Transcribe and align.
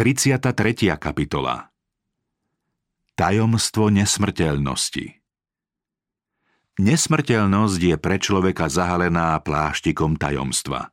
33. 0.00 0.96
kapitola 0.96 1.68
Tajomstvo 3.20 3.92
nesmrteľnosti 3.92 5.20
Nesmrteľnosť 6.80 7.80
je 7.84 7.96
pre 8.00 8.16
človeka 8.16 8.72
zahalená 8.72 9.36
pláštikom 9.44 10.16
tajomstva. 10.16 10.88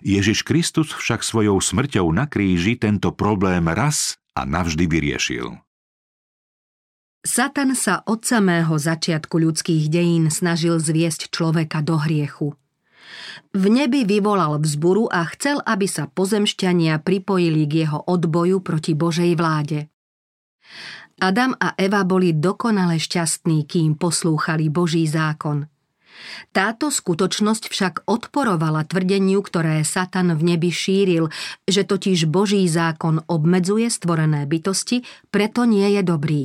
Ježiš 0.00 0.48
Kristus 0.48 0.96
však 0.96 1.20
svojou 1.20 1.60
smrťou 1.60 2.08
na 2.08 2.24
kríži 2.24 2.80
tento 2.80 3.12
problém 3.12 3.68
raz 3.68 4.16
a 4.32 4.48
navždy 4.48 4.88
vyriešil. 4.88 5.60
Satan 7.28 7.76
sa 7.76 8.00
od 8.08 8.24
samého 8.24 8.80
začiatku 8.80 9.36
ľudských 9.44 9.92
dejín 9.92 10.32
snažil 10.32 10.80
zviesť 10.80 11.28
človeka 11.28 11.84
do 11.84 12.00
hriechu– 12.00 12.56
v 13.52 13.64
nebi 13.68 14.08
vyvolal 14.08 14.60
vzburu 14.60 15.08
a 15.12 15.28
chcel, 15.32 15.60
aby 15.64 15.86
sa 15.88 16.08
pozemšťania 16.08 17.00
pripojili 17.00 17.68
k 17.68 17.72
jeho 17.86 18.00
odboju 18.04 18.64
proti 18.64 18.92
Božej 18.96 19.32
vláde. 19.36 19.92
Adam 21.22 21.54
a 21.54 21.78
Eva 21.78 22.02
boli 22.02 22.34
dokonale 22.34 22.98
šťastní, 22.98 23.68
kým 23.68 23.94
poslúchali 23.94 24.66
Boží 24.72 25.06
zákon. 25.06 25.70
Táto 26.52 26.92
skutočnosť 26.92 27.72
však 27.72 27.94
odporovala 28.04 28.84
tvrdeniu, 28.84 29.40
ktoré 29.40 29.80
Satan 29.82 30.34
v 30.36 30.54
nebi 30.54 30.68
šíril, 30.68 31.32
že 31.64 31.88
totiž 31.88 32.28
Boží 32.28 32.62
zákon 32.68 33.24
obmedzuje 33.26 33.88
stvorené 33.88 34.44
bytosti, 34.44 35.02
preto 35.32 35.64
nie 35.64 35.88
je 35.98 36.02
dobrý. 36.04 36.44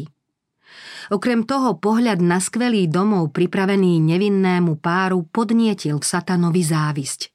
Okrem 1.08 1.48
toho 1.48 1.80
pohľad 1.80 2.20
na 2.20 2.44
skvelý 2.44 2.92
domov 2.92 3.32
pripravený 3.32 4.04
nevinnému 4.04 4.84
páru 4.84 5.24
podnietil 5.24 6.04
v 6.04 6.06
satanovi 6.06 6.64
závisť. 6.68 7.32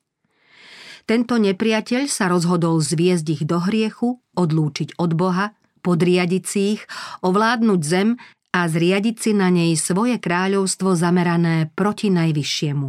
Tento 1.08 1.34
nepriateľ 1.40 2.06
sa 2.06 2.30
rozhodol 2.30 2.78
zviezť 2.78 3.26
ich 3.32 3.42
do 3.48 3.58
hriechu, 3.58 4.22
odlúčiť 4.38 5.00
od 5.00 5.10
Boha, 5.18 5.56
podriadiť 5.82 6.44
si 6.46 6.60
ich, 6.78 6.82
ovládnuť 7.26 7.80
zem 7.82 8.14
a 8.54 8.60
zriadiť 8.68 9.16
si 9.18 9.30
na 9.34 9.50
nej 9.50 9.74
svoje 9.74 10.20
kráľovstvo 10.20 10.94
zamerané 10.94 11.72
proti 11.74 12.12
najvyššiemu. 12.12 12.88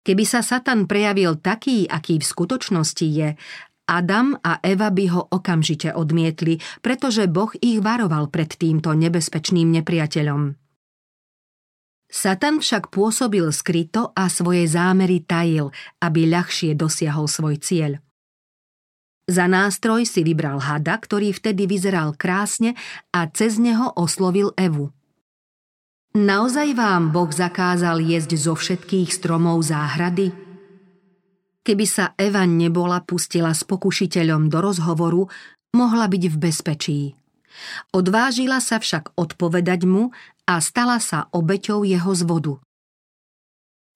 Keby 0.00 0.24
sa 0.24 0.40
Satan 0.40 0.88
prejavil 0.88 1.36
taký, 1.36 1.84
aký 1.84 2.16
v 2.16 2.24
skutočnosti 2.24 3.04
je, 3.04 3.36
Adam 3.90 4.38
a 4.38 4.62
Eva 4.62 4.94
by 4.94 5.04
ho 5.10 5.22
okamžite 5.34 5.90
odmietli, 5.90 6.62
pretože 6.78 7.26
Boh 7.26 7.50
ich 7.58 7.82
varoval 7.82 8.30
pred 8.30 8.54
týmto 8.54 8.94
nebezpečným 8.94 9.82
nepriateľom. 9.82 10.54
Satan 12.10 12.62
však 12.62 12.90
pôsobil 12.94 13.46
skryto 13.50 14.14
a 14.14 14.30
svoje 14.30 14.66
zámery 14.70 15.26
tajil, 15.26 15.74
aby 16.02 16.30
ľahšie 16.30 16.78
dosiahol 16.78 17.26
svoj 17.26 17.58
cieľ. 17.58 17.98
Za 19.30 19.46
nástroj 19.46 20.10
si 20.10 20.26
vybral 20.26 20.58
hada, 20.58 20.98
ktorý 20.98 21.30
vtedy 21.30 21.70
vyzeral 21.70 22.18
krásne 22.18 22.74
a 23.14 23.30
cez 23.30 23.62
neho 23.62 23.94
oslovil 23.94 24.50
Evu. 24.58 24.90
Naozaj 26.18 26.74
vám 26.74 27.14
Boh 27.14 27.30
zakázal 27.30 28.02
jesť 28.02 28.34
zo 28.34 28.58
všetkých 28.58 29.14
stromov 29.14 29.62
záhrady? 29.62 30.34
Keby 31.60 31.84
sa 31.84 32.16
Eva 32.16 32.48
nebola 32.48 33.04
pustila 33.04 33.52
s 33.52 33.68
pokušiteľom 33.68 34.48
do 34.48 34.58
rozhovoru, 34.64 35.28
mohla 35.76 36.08
byť 36.08 36.22
v 36.32 36.36
bezpečí. 36.40 37.00
Odvážila 37.92 38.62
sa 38.64 38.80
však 38.80 39.12
odpovedať 39.18 39.84
mu 39.84 40.14
a 40.48 40.54
stala 40.64 40.96
sa 41.02 41.28
obeťou 41.30 41.84
jeho 41.84 42.12
zvodu. 42.16 42.56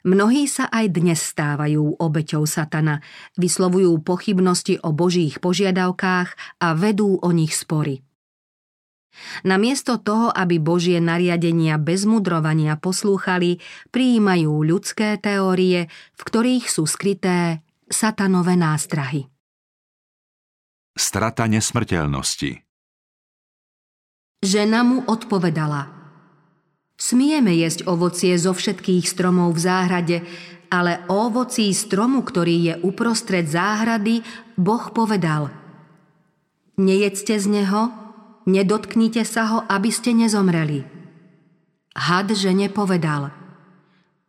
Mnohí 0.05 0.45
sa 0.45 0.69
aj 0.69 1.01
dnes 1.01 1.17
stávajú 1.17 1.97
obeťou 1.97 2.45
satana, 2.45 3.01
vyslovujú 3.41 4.05
pochybnosti 4.05 4.77
o 4.85 4.93
božích 4.93 5.41
požiadavkách 5.41 6.61
a 6.61 6.69
vedú 6.77 7.17
o 7.25 7.31
nich 7.33 7.57
spory. 7.57 8.05
Namiesto 9.43 9.99
toho, 9.99 10.31
aby 10.31 10.59
Božie 10.59 10.99
nariadenia 10.99 11.79
bez 11.81 12.05
mudrovania 12.05 12.79
poslúchali, 12.79 13.63
prijímajú 13.91 14.53
ľudské 14.63 15.17
teórie, 15.19 15.87
v 16.15 16.23
ktorých 16.23 16.67
sú 16.69 16.85
skryté 16.85 17.63
satanové 17.89 18.59
nástrahy. 18.59 19.29
Strata 20.95 21.51
nesmrteľnosti 21.51 22.63
Žena 24.45 24.81
mu 24.87 25.03
odpovedala 25.09 26.05
Smieme 26.95 27.51
jesť 27.59 27.91
ovocie 27.91 28.39
zo 28.39 28.55
všetkých 28.55 29.03
stromov 29.03 29.59
v 29.59 29.61
záhrade, 29.67 30.17
ale 30.71 31.03
o 31.11 31.27
ovocí 31.27 31.75
stromu, 31.75 32.23
ktorý 32.23 32.57
je 32.63 32.75
uprostred 32.87 33.51
záhrady, 33.51 34.23
Boh 34.55 34.95
povedal 34.95 35.51
Nejedzte 36.79 37.39
z 37.39 37.47
neho, 37.51 38.04
nedotknite 38.45 39.25
sa 39.25 39.43
ho, 39.51 39.59
aby 39.69 39.91
ste 39.93 40.17
nezomreli. 40.17 40.85
Had 41.95 42.33
žene 42.35 42.69
povedal, 42.73 43.31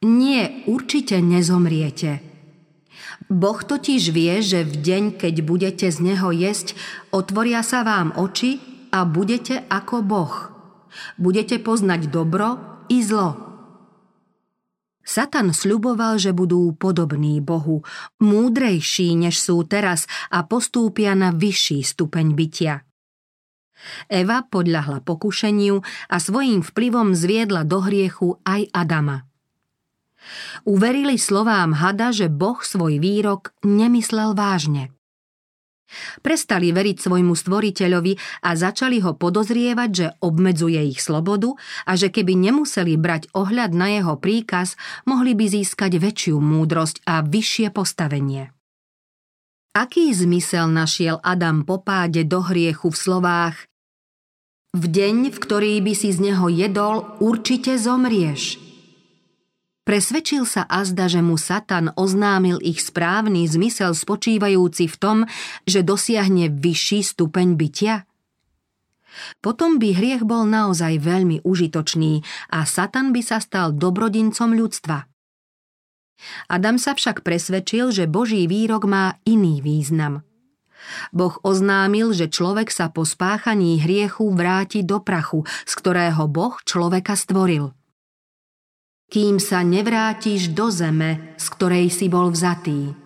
nie, 0.06 0.68
určite 0.70 1.18
nezomriete. 1.18 2.22
Boh 3.26 3.58
totiž 3.58 4.14
vie, 4.14 4.38
že 4.46 4.62
v 4.62 4.76
deň, 4.78 5.04
keď 5.18 5.36
budete 5.42 5.88
z 5.90 5.98
neho 5.98 6.30
jesť, 6.30 6.78
otvoria 7.10 7.66
sa 7.66 7.82
vám 7.82 8.14
oči 8.14 8.62
a 8.94 9.02
budete 9.02 9.66
ako 9.66 10.06
Boh. 10.06 10.36
Budete 11.18 11.58
poznať 11.58 12.14
dobro 12.14 12.62
i 12.88 13.02
zlo. 13.02 13.46
Satan 15.06 15.54
sľuboval, 15.54 16.18
že 16.18 16.34
budú 16.34 16.74
podobní 16.74 17.38
Bohu, 17.38 17.86
múdrejší, 18.22 19.14
než 19.14 19.38
sú 19.38 19.62
teraz 19.66 20.10
a 20.34 20.42
postúpia 20.46 21.14
na 21.14 21.30
vyšší 21.30 21.86
stupeň 21.86 22.34
bytia. 22.34 22.82
Eva 24.08 24.46
podľahla 24.46 25.02
pokušeniu 25.02 25.82
a 26.10 26.16
svojím 26.18 26.62
vplyvom 26.62 27.14
zviedla 27.14 27.66
do 27.66 27.82
hriechu 27.84 28.38
aj 28.46 28.70
Adama. 28.74 29.26
Uverili 30.66 31.22
slovám 31.22 31.78
hada, 31.78 32.10
že 32.10 32.32
Boh 32.32 32.58
svoj 32.58 32.98
výrok 32.98 33.54
nemyslel 33.62 34.34
vážne. 34.34 34.90
Prestali 36.26 36.74
veriť 36.74 36.98
svojmu 36.98 37.38
stvoriteľovi 37.38 38.42
a 38.42 38.58
začali 38.58 39.06
ho 39.06 39.14
podozrievať, 39.14 39.90
že 39.94 40.08
obmedzuje 40.18 40.82
ich 40.90 41.00
slobodu 41.00 41.54
a 41.86 41.94
že 41.94 42.10
keby 42.10 42.34
nemuseli 42.34 42.98
brať 42.98 43.30
ohľad 43.38 43.72
na 43.78 43.94
jeho 43.94 44.18
príkaz, 44.18 44.76
mohli 45.06 45.38
by 45.38 45.46
získať 45.46 46.02
väčšiu 46.02 46.42
múdrosť 46.42 47.06
a 47.06 47.22
vyššie 47.22 47.70
postavenie. 47.70 48.50
Aký 49.78 50.10
zmysel 50.10 50.72
našiel 50.72 51.22
Adam 51.22 51.68
po 51.68 51.84
páde 51.84 52.26
do 52.26 52.42
hriechu 52.42 52.90
v 52.90 52.98
slovách 52.98 53.56
V 54.76 54.92
deň, 54.92 55.32
v 55.32 55.38
ktorý 55.40 55.80
by 55.80 55.94
si 55.96 56.12
z 56.12 56.20
neho 56.20 56.52
jedol, 56.52 57.08
určite 57.24 57.80
zomrieš. 57.80 58.60
Presvedčil 59.88 60.44
sa 60.44 60.68
azda, 60.68 61.08
že 61.08 61.24
mu 61.24 61.40
Satan 61.40 61.96
oznámil 61.96 62.60
ich 62.60 62.84
správny 62.84 63.48
zmysel 63.48 63.96
spočívajúci 63.96 64.92
v 64.92 64.96
tom, 65.00 65.18
že 65.64 65.80
dosiahne 65.80 66.52
vyšší 66.52 67.08
stupeň 67.08 67.56
bytia? 67.56 68.04
Potom 69.40 69.80
by 69.80 69.96
hriech 69.96 70.28
bol 70.28 70.44
naozaj 70.44 71.00
veľmi 71.00 71.48
užitočný 71.48 72.20
a 72.52 72.68
Satan 72.68 73.16
by 73.16 73.24
sa 73.24 73.40
stal 73.40 73.72
dobrodincom 73.72 74.60
ľudstva. 74.60 75.08
Adam 76.52 76.76
sa 76.76 76.92
však 76.92 77.24
presvedčil, 77.24 77.96
že 77.96 78.12
Boží 78.12 78.44
výrok 78.44 78.84
má 78.92 79.24
iný 79.24 79.64
význam. 79.64 80.28
Boh 81.14 81.36
oznámil, 81.42 82.14
že 82.16 82.32
človek 82.32 82.70
sa 82.74 82.90
po 82.90 83.04
spáchaní 83.04 83.82
hriechu 83.82 84.32
vráti 84.34 84.82
do 84.86 85.02
prachu, 85.02 85.44
z 85.66 85.74
ktorého 85.78 86.26
Boh 86.30 86.58
človeka 86.64 87.14
stvoril. 87.14 87.76
Kým 89.06 89.38
sa 89.38 89.62
nevrátiš 89.62 90.50
do 90.52 90.74
zeme, 90.74 91.38
z 91.38 91.46
ktorej 91.54 91.94
si 91.94 92.10
bol 92.10 92.34
vzatý. 92.34 92.98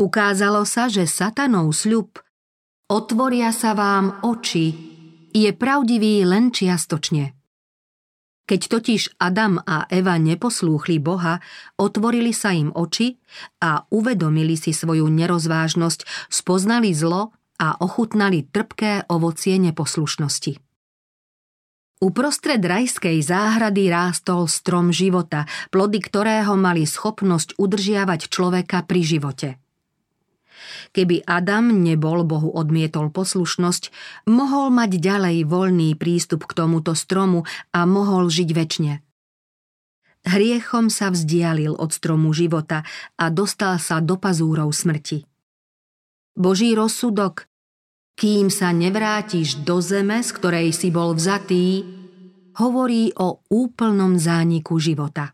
Ukázalo 0.00 0.64
sa, 0.64 0.88
že 0.88 1.04
satanov 1.04 1.70
sľub 1.76 2.18
otvoria 2.92 3.52
sa 3.56 3.72
vám 3.72 4.20
oči, 4.20 4.72
je 5.32 5.48
pravdivý 5.56 6.28
len 6.28 6.52
čiastočne. 6.52 7.41
Keď 8.52 8.68
totiž 8.68 9.16
Adam 9.16 9.64
a 9.64 9.88
Eva 9.88 10.20
neposlúchli 10.20 11.00
Boha, 11.00 11.40
otvorili 11.80 12.36
sa 12.36 12.52
im 12.52 12.68
oči 12.68 13.16
a 13.64 13.88
uvedomili 13.88 14.60
si 14.60 14.76
svoju 14.76 15.08
nerozvážnosť, 15.08 16.28
spoznali 16.28 16.92
zlo 16.92 17.32
a 17.56 17.80
ochutnali 17.80 18.44
trpké 18.44 19.08
ovocie 19.08 19.56
neposlušnosti. 19.56 20.60
Uprostred 22.04 22.60
rajskej 22.60 23.24
záhrady 23.24 23.88
rástol 23.88 24.44
strom 24.52 24.92
života, 24.92 25.48
plody 25.72 26.04
ktorého 26.04 26.52
mali 26.52 26.84
schopnosť 26.84 27.56
udržiavať 27.56 28.28
človeka 28.28 28.84
pri 28.84 29.00
živote. 29.00 29.61
Keby 30.92 31.24
Adam 31.24 31.80
nebol 31.80 32.20
Bohu 32.28 32.52
odmietol 32.52 33.08
poslušnosť, 33.08 33.88
mohol 34.28 34.68
mať 34.68 35.00
ďalej 35.00 35.48
voľný 35.48 35.96
prístup 35.96 36.44
k 36.44 36.52
tomuto 36.52 36.92
stromu 36.92 37.48
a 37.72 37.88
mohol 37.88 38.28
žiť 38.28 38.48
väčšine. 38.52 38.92
Hriechom 40.22 40.92
sa 40.92 41.10
vzdialil 41.10 41.74
od 41.74 41.90
stromu 41.90 42.30
života 42.30 42.84
a 43.18 43.32
dostal 43.32 43.80
sa 43.80 43.98
do 43.98 44.20
pazúrov 44.20 44.70
smrti. 44.70 45.26
Boží 46.36 46.76
rozsudok 46.76 47.50
kým 48.12 48.52
sa 48.52 48.70
nevrátiš 48.70 49.64
do 49.64 49.80
zeme, 49.80 50.20
z 50.20 50.30
ktorej 50.36 50.68
si 50.76 50.92
bol 50.92 51.16
vzatý, 51.16 51.82
hovorí 52.60 53.10
o 53.16 53.40
úplnom 53.48 54.20
zániku 54.20 54.76
života. 54.76 55.32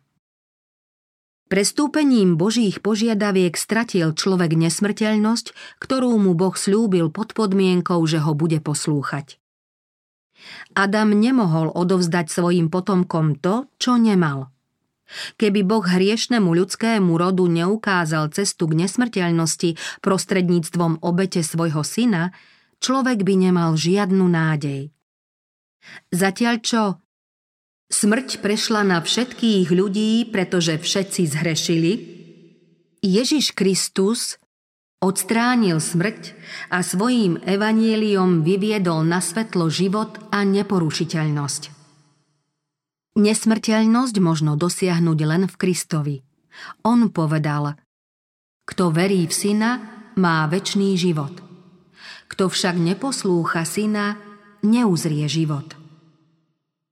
Prestúpením 1.48 2.36
Božích 2.36 2.84
požiadaviek 2.84 3.56
stratil 3.56 4.12
človek 4.12 4.52
nesmrteľnosť, 4.52 5.56
ktorú 5.80 6.12
mu 6.20 6.36
Boh 6.36 6.52
slúbil 6.52 7.08
pod 7.08 7.32
podmienkou, 7.32 8.04
že 8.04 8.20
ho 8.20 8.36
bude 8.36 8.60
poslúchať. 8.60 9.40
Adam 10.76 11.16
nemohol 11.16 11.72
odovzdať 11.72 12.28
svojim 12.28 12.68
potomkom 12.68 13.40
to, 13.40 13.64
čo 13.80 13.96
nemal. 13.96 14.52
Keby 15.40 15.64
Boh 15.64 15.80
hriešnemu 15.80 16.52
ľudskému 16.52 17.16
rodu 17.16 17.48
neukázal 17.48 18.28
cestu 18.36 18.68
k 18.68 18.84
nesmrteľnosti 18.84 20.04
prostredníctvom 20.04 21.00
obete 21.00 21.40
svojho 21.40 21.80
syna, 21.80 22.36
človek 22.84 23.24
by 23.24 23.34
nemal 23.48 23.72
žiadnu 23.72 24.20
nádej. 24.28 24.92
Zatiaľ 26.12 26.54
čo 26.60 26.82
Smrť 27.88 28.44
prešla 28.44 28.84
na 28.84 29.00
všetkých 29.00 29.72
ľudí, 29.72 30.28
pretože 30.28 30.76
všetci 30.76 31.22
zhrešili. 31.24 31.92
Ježiš 33.00 33.56
Kristus 33.56 34.36
odstránil 35.00 35.80
smrť 35.80 36.36
a 36.68 36.84
svojím 36.84 37.40
evanieliom 37.48 38.44
vyviedol 38.44 39.08
na 39.08 39.24
svetlo 39.24 39.72
život 39.72 40.20
a 40.28 40.44
neporušiteľnosť. 40.44 41.62
Nesmrteľnosť 43.16 44.14
možno 44.20 44.60
dosiahnuť 44.60 45.18
len 45.24 45.42
v 45.48 45.54
Kristovi. 45.56 46.16
On 46.84 47.08
povedal, 47.08 47.78
kto 48.68 48.92
verí 48.92 49.24
v 49.24 49.32
syna, 49.32 49.70
má 50.18 50.44
väčší 50.50 50.98
život. 50.98 51.40
Kto 52.28 52.50
však 52.50 52.76
neposlúcha 52.76 53.62
syna, 53.64 54.18
neuzrie 54.66 55.24
život. 55.30 55.77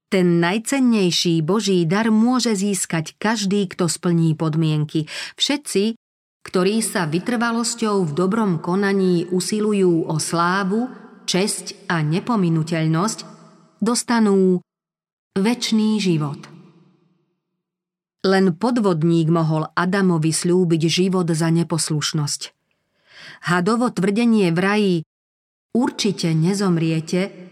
Ten 0.07 0.39
najcennejší 0.39 1.43
Boží 1.43 1.83
dar 1.83 2.15
môže 2.15 2.55
získať 2.55 3.19
každý, 3.19 3.67
kto 3.67 3.91
splní 3.91 4.39
podmienky. 4.39 5.11
Všetci, 5.35 5.99
ktorí 6.47 6.79
sa 6.79 7.11
vytrvalosťou 7.11 8.07
v 8.07 8.13
dobrom 8.15 8.63
konaní 8.63 9.27
usilujú 9.27 10.07
o 10.07 10.17
slávu, 10.23 10.87
česť 11.27 11.91
a 11.91 12.07
nepominuteľnosť, 12.07 13.19
dostanú 13.83 14.63
väčší 15.35 15.99
život. 15.99 16.39
Len 18.23 18.55
podvodník 18.55 19.27
mohol 19.27 19.71
Adamovi 19.75 20.31
slúbiť 20.31 20.83
život 20.87 21.27
za 21.31 21.51
neposlušnosť. 21.51 22.55
Hadovo 23.51 23.91
tvrdenie 23.91 24.55
v 24.55 24.59
raji 24.59 24.95
určite 25.75 26.31
nezomriete, 26.35 27.46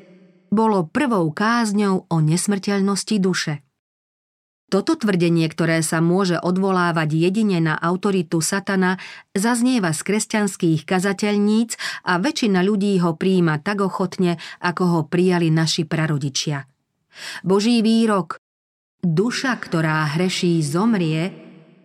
bolo 0.55 0.87
prvou 0.87 1.35
kázňou 1.35 2.07
o 2.07 2.17
nesmrteľnosti 2.23 3.19
duše. 3.19 3.67
Toto 4.73 4.97
tvrdenie, 4.97 5.47
ktoré 5.47 5.85
sa 5.85 6.01
môže 6.01 6.41
odvolávať 6.41 7.15
jedine 7.15 7.61
na 7.63 7.75
autoritu 7.79 8.41
satana, 8.41 8.97
zaznieva 9.37 9.93
z 9.93 10.01
kresťanských 10.03 10.89
kazateľníc 10.89 11.77
a 12.03 12.19
väčšina 12.19 12.65
ľudí 12.65 12.97
ho 13.03 13.15
príjima 13.15 13.61
tak 13.61 13.85
ochotne, 13.85 14.41
ako 14.59 14.83
ho 14.89 15.01
prijali 15.07 15.53
naši 15.53 15.85
prarodičia. 15.85 16.67
Boží 17.47 17.85
výrok 17.85 18.41
Duša, 19.05 19.61
ktorá 19.61 20.17
hreší, 20.17 20.65
zomrie, 20.65 21.29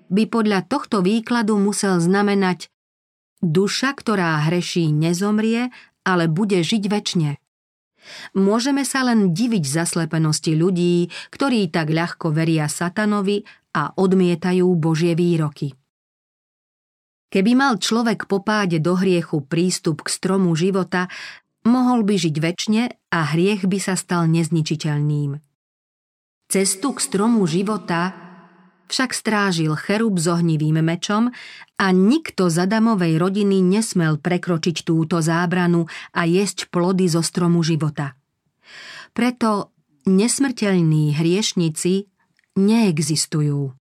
by 0.10 0.26
podľa 0.26 0.66
tohto 0.66 1.04
výkladu 1.04 1.60
musel 1.60 2.00
znamenať 2.00 2.72
Duša, 3.44 3.94
ktorá 3.94 4.50
hreší, 4.50 4.90
nezomrie, 4.90 5.70
ale 6.08 6.32
bude 6.32 6.64
žiť 6.64 6.84
väčšine. 6.90 7.38
Môžeme 8.38 8.86
sa 8.86 9.04
len 9.06 9.34
diviť 9.34 9.64
zaslepenosti 9.66 10.54
ľudí, 10.56 11.10
ktorí 11.34 11.70
tak 11.74 11.90
ľahko 11.92 12.32
veria 12.32 12.70
satanovi 12.70 13.44
a 13.76 13.94
odmietajú 13.96 14.66
Božie 14.78 15.14
výroky. 15.18 15.74
Keby 17.30 17.52
mal 17.54 17.78
človek 17.78 18.26
po 18.26 18.42
páde 18.42 18.82
do 18.82 18.98
hriechu 18.98 19.46
prístup 19.46 20.02
k 20.02 20.10
stromu 20.10 20.58
života, 20.58 21.06
mohol 21.62 22.02
by 22.02 22.18
žiť 22.18 22.36
väčšine 22.42 22.84
a 23.14 23.20
hriech 23.36 23.70
by 23.70 23.78
sa 23.78 23.94
stal 23.94 24.26
nezničiteľným. 24.30 25.38
Cestu 26.50 26.98
k 26.98 27.00
stromu 27.00 27.46
života 27.46 28.29
však 28.90 29.14
strážil 29.14 29.78
cherub 29.78 30.18
s 30.18 30.26
ohnivým 30.26 30.82
mečom 30.82 31.30
a 31.78 31.86
nikto 31.94 32.50
z 32.50 32.66
Adamovej 32.66 33.22
rodiny 33.22 33.62
nesmel 33.62 34.18
prekročiť 34.18 34.82
túto 34.82 35.22
zábranu 35.22 35.86
a 36.18 36.26
jesť 36.26 36.68
plody 36.74 37.06
zo 37.06 37.22
stromu 37.22 37.62
života. 37.62 38.18
Preto 39.14 39.78
nesmrteľní 40.10 41.14
hriešnici 41.14 42.10
neexistujú. 42.58 43.78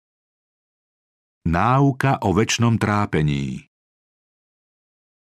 Náuka 1.47 2.27
o 2.27 2.35
väčšnom 2.35 2.75
trápení 2.75 3.71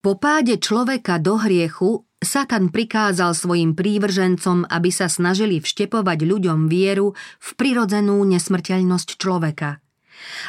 Po 0.01 0.17
páde 0.17 0.57
človeka 0.57 1.21
do 1.21 1.37
hriechu 1.37 2.06
Satan 2.17 2.73
prikázal 2.73 3.37
svojim 3.37 3.77
prívržencom, 3.77 4.65
aby 4.73 4.89
sa 4.89 5.07
snažili 5.13 5.61
vštepovať 5.61 6.19
ľuďom 6.25 6.65
vieru 6.65 7.13
v 7.41 7.49
prirodzenú 7.61 8.25
nesmrteľnosť 8.25 9.21
človeka. 9.21 9.85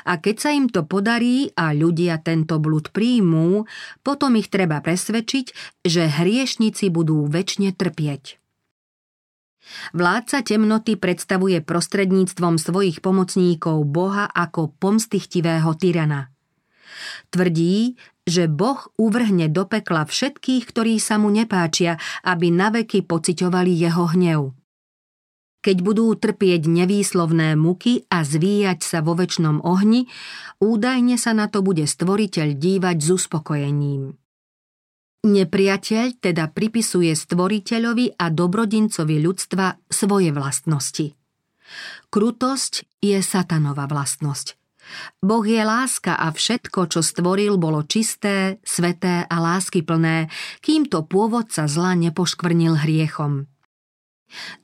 A 0.07 0.15
keď 0.23 0.35
sa 0.39 0.49
im 0.55 0.71
to 0.71 0.87
podarí 0.87 1.51
a 1.59 1.75
ľudia 1.75 2.23
tento 2.23 2.55
blud 2.63 2.95
príjmú, 2.95 3.67
potom 3.99 4.39
ich 4.39 4.47
treba 4.47 4.79
presvedčiť, 4.79 5.45
že 5.83 6.07
hriešnici 6.07 6.87
budú 6.87 7.27
väčšine 7.27 7.75
trpieť. 7.75 8.39
Vládca 9.91 10.47
temnoty 10.47 10.95
predstavuje 10.95 11.59
prostredníctvom 11.59 12.55
svojich 12.55 13.03
pomocníkov 13.03 13.83
Boha 13.83 14.31
ako 14.31 14.71
pomstichtivého 14.79 15.75
tyrana. 15.75 16.31
Tvrdí, 17.29 17.95
že 18.27 18.51
Boh 18.51 18.91
uvrhne 18.99 19.47
do 19.47 19.63
pekla 19.63 20.03
všetkých, 20.03 20.67
ktorí 20.67 20.99
sa 20.99 21.15
mu 21.15 21.31
nepáčia, 21.31 21.95
aby 22.27 22.51
naveky 22.51 23.07
pociťovali 23.07 23.71
jeho 23.71 24.05
hnev. 24.11 24.41
Keď 25.63 25.77
budú 25.83 26.13
trpieť 26.13 26.67
nevýslovné 26.69 27.57
muky 27.57 28.05
a 28.11 28.23
zvíjať 28.23 28.83
sa 28.83 28.99
vo 29.01 29.17
väčšnom 29.17 29.63
ohni, 29.63 30.07
údajne 30.63 31.15
sa 31.19 31.33
na 31.33 31.51
to 31.51 31.63
bude 31.63 31.83
stvoriteľ 31.87 32.55
dívať 32.55 32.97
s 32.99 33.07
uspokojením. 33.15 34.15
Nepriateľ 35.27 36.23
teda 36.23 36.53
pripisuje 36.53 37.11
stvoriteľovi 37.11 38.15
a 38.15 38.31
dobrodincovi 38.31 39.17
ľudstva 39.19 39.91
svoje 39.91 40.29
vlastnosti. 40.31 41.17
Krutosť 42.07 43.03
je 43.03 43.19
satanova 43.19 43.91
vlastnosť– 43.91 44.55
Boh 45.19 45.43
je 45.43 45.59
láska 45.61 46.15
a 46.15 46.31
všetko, 46.31 46.87
čo 46.87 47.01
stvoril, 47.03 47.59
bolo 47.59 47.83
čisté, 47.83 48.61
sveté 48.63 49.27
a 49.27 49.35
láskyplné, 49.37 50.31
kým 50.63 50.87
to 50.87 51.03
pôvodca 51.03 51.67
zla 51.67 51.93
nepoškvrnil 51.97 52.79
hriechom. 52.83 53.47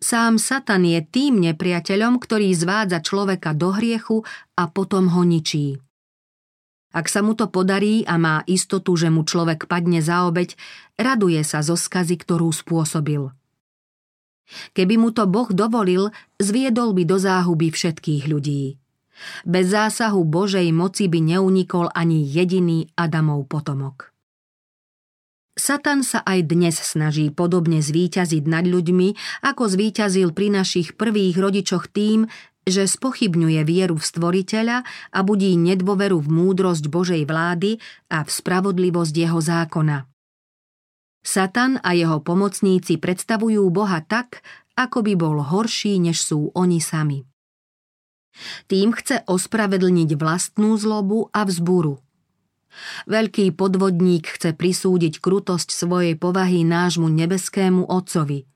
Sám 0.03 0.43
Satan 0.43 0.83
je 0.83 0.99
tým 1.03 1.39
nepriateľom, 1.39 2.19
ktorý 2.19 2.51
zvádza 2.51 2.99
človeka 2.99 3.55
do 3.55 3.71
hriechu 3.71 4.27
a 4.59 4.67
potom 4.67 5.07
ho 5.11 5.23
ničí. 5.23 5.79
Ak 6.93 7.09
sa 7.09 7.25
mu 7.25 7.33
to 7.33 7.49
podarí 7.49 8.05
a 8.05 8.21
má 8.21 8.45
istotu, 8.45 8.93
že 8.93 9.09
mu 9.09 9.25
človek 9.25 9.65
padne 9.65 10.03
za 10.03 10.29
obeď, 10.29 10.53
raduje 10.99 11.41
sa 11.41 11.65
zo 11.65 11.73
skazy, 11.73 12.21
ktorú 12.21 12.53
spôsobil. 12.53 13.33
Keby 14.77 14.95
mu 15.01 15.09
to 15.09 15.25
Boh 15.25 15.49
dovolil, 15.49 16.13
zviedol 16.37 16.93
by 16.93 17.03
do 17.07 17.17
záhuby 17.17 17.73
všetkých 17.73 18.29
ľudí. 18.29 18.82
Bez 19.43 19.71
zásahu 19.71 20.23
Božej 20.23 20.69
moci 20.73 21.11
by 21.11 21.19
neunikol 21.35 21.91
ani 21.91 22.23
jediný 22.23 22.89
Adamov 22.95 23.49
potomok. 23.49 24.13
Satan 25.53 26.01
sa 26.01 26.25
aj 26.25 26.49
dnes 26.49 26.73
snaží 26.81 27.29
podobne 27.29 27.77
zvíťaziť 27.77 28.43
nad 28.49 28.65
ľuďmi, 28.65 29.41
ako 29.45 29.69
zvíťazil 29.69 30.33
pri 30.33 30.49
našich 30.49 30.97
prvých 30.97 31.37
rodičoch 31.37 31.93
tým, 31.93 32.25
že 32.65 32.89
spochybňuje 32.89 33.61
vieru 33.61 33.99
v 33.99 34.07
stvoriteľa 34.07 34.77
a 35.13 35.19
budí 35.21 35.53
nedôveru 35.59 36.17
v 36.23 36.29
múdrosť 36.31 36.89
Božej 36.89 37.23
vlády 37.29 37.77
a 38.09 38.23
v 38.25 38.29
spravodlivosť 38.31 39.13
jeho 39.13 39.37
zákona. 39.37 40.09
Satan 41.23 41.79
a 41.79 41.95
jeho 41.95 42.19
pomocníci 42.19 42.99
predstavujú 42.99 43.63
Boha 43.71 44.03
tak, 44.03 44.43
ako 44.75 45.05
by 45.05 45.13
bol 45.15 45.37
horší, 45.39 46.01
než 46.01 46.19
sú 46.19 46.51
oni 46.57 46.81
sami. 46.81 47.23
Tým 48.67 48.93
chce 48.93 49.21
ospravedlniť 49.29 50.09
vlastnú 50.17 50.73
zlobu 50.75 51.29
a 51.29 51.45
vzburu. 51.45 52.01
Veľký 53.05 53.53
podvodník 53.53 54.33
chce 54.33 54.57
prisúdiť 54.57 55.21
krutosť 55.21 55.69
svojej 55.69 56.17
povahy 56.17 56.65
nášmu 56.65 57.05
nebeskému 57.05 57.85
Otcovi. 57.85 58.49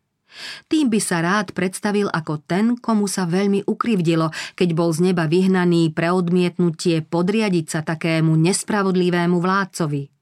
Tým 0.70 0.92
by 0.92 1.00
sa 1.02 1.24
rád 1.24 1.56
predstavil 1.56 2.12
ako 2.12 2.44
ten, 2.44 2.76
komu 2.78 3.08
sa 3.10 3.26
veľmi 3.26 3.66
ukrivdilo, 3.66 4.30
keď 4.54 4.70
bol 4.76 4.90
z 4.94 5.10
neba 5.10 5.26
vyhnaný 5.26 5.94
pre 5.96 6.14
odmietnutie 6.14 7.02
podriadiť 7.06 7.66
sa 7.66 7.80
takému 7.82 8.36
nespravodlivému 8.36 9.38
vládcovi. 9.40 10.17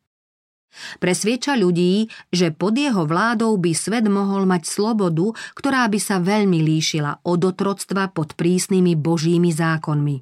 Presvieča 0.99 1.55
ľudí, 1.55 2.11
že 2.29 2.51
pod 2.51 2.75
jeho 2.75 3.07
vládou 3.07 3.55
by 3.57 3.71
svet 3.71 4.05
mohol 4.11 4.43
mať 4.43 4.67
slobodu, 4.67 5.31
ktorá 5.55 5.87
by 5.87 5.99
sa 5.99 6.19
veľmi 6.19 6.59
líšila 6.61 7.23
od 7.23 7.39
otroctva 7.41 8.11
pod 8.11 8.35
prísnymi 8.35 8.93
božími 8.99 9.49
zákonmi. 9.55 10.21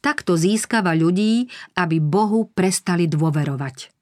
Takto 0.00 0.40
získava 0.40 0.96
ľudí, 0.96 1.52
aby 1.76 2.00
Bohu 2.00 2.48
prestali 2.48 3.04
dôverovať. 3.04 3.95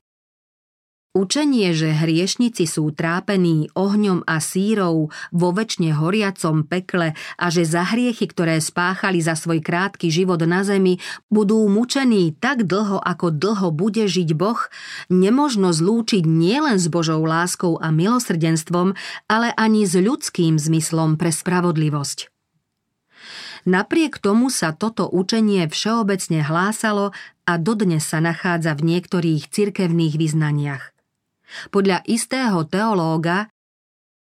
Učenie, 1.15 1.71
že 1.79 1.95
hriešnici 1.95 2.67
sú 2.67 2.91
trápení 2.91 3.71
ohňom 3.79 4.27
a 4.27 4.43
sírou 4.43 5.15
vo 5.31 5.49
väčšine 5.55 5.95
horiacom 5.95 6.67
pekle 6.67 7.15
a 7.39 7.47
že 7.55 7.63
za 7.63 7.87
hriechy, 7.87 8.27
ktoré 8.27 8.59
spáchali 8.59 9.23
za 9.23 9.39
svoj 9.39 9.63
krátky 9.63 10.11
život 10.11 10.43
na 10.43 10.67
zemi, 10.67 10.99
budú 11.31 11.71
mučení 11.71 12.35
tak 12.35 12.67
dlho, 12.67 12.99
ako 12.99 13.31
dlho 13.31 13.71
bude 13.71 14.11
žiť 14.11 14.35
Boh, 14.35 14.59
nemožno 15.07 15.71
zlúčiť 15.71 16.27
nielen 16.27 16.83
s 16.83 16.91
Božou 16.91 17.23
láskou 17.23 17.79
a 17.79 17.95
milosrdenstvom, 17.95 18.99
ale 19.31 19.55
ani 19.55 19.87
s 19.87 19.95
ľudským 19.95 20.59
zmyslom 20.59 21.15
pre 21.15 21.31
spravodlivosť. 21.31 22.27
Napriek 23.71 24.19
tomu 24.19 24.51
sa 24.51 24.75
toto 24.75 25.07
učenie 25.07 25.71
všeobecne 25.71 26.43
hlásalo 26.43 27.15
a 27.47 27.55
dodnes 27.55 28.03
sa 28.03 28.19
nachádza 28.19 28.75
v 28.75 28.99
niektorých 28.99 29.47
cirkevných 29.47 30.19
vyznaniach. 30.19 30.94
Podľa 31.71 32.03
istého 32.07 32.67
teológa 32.67 33.51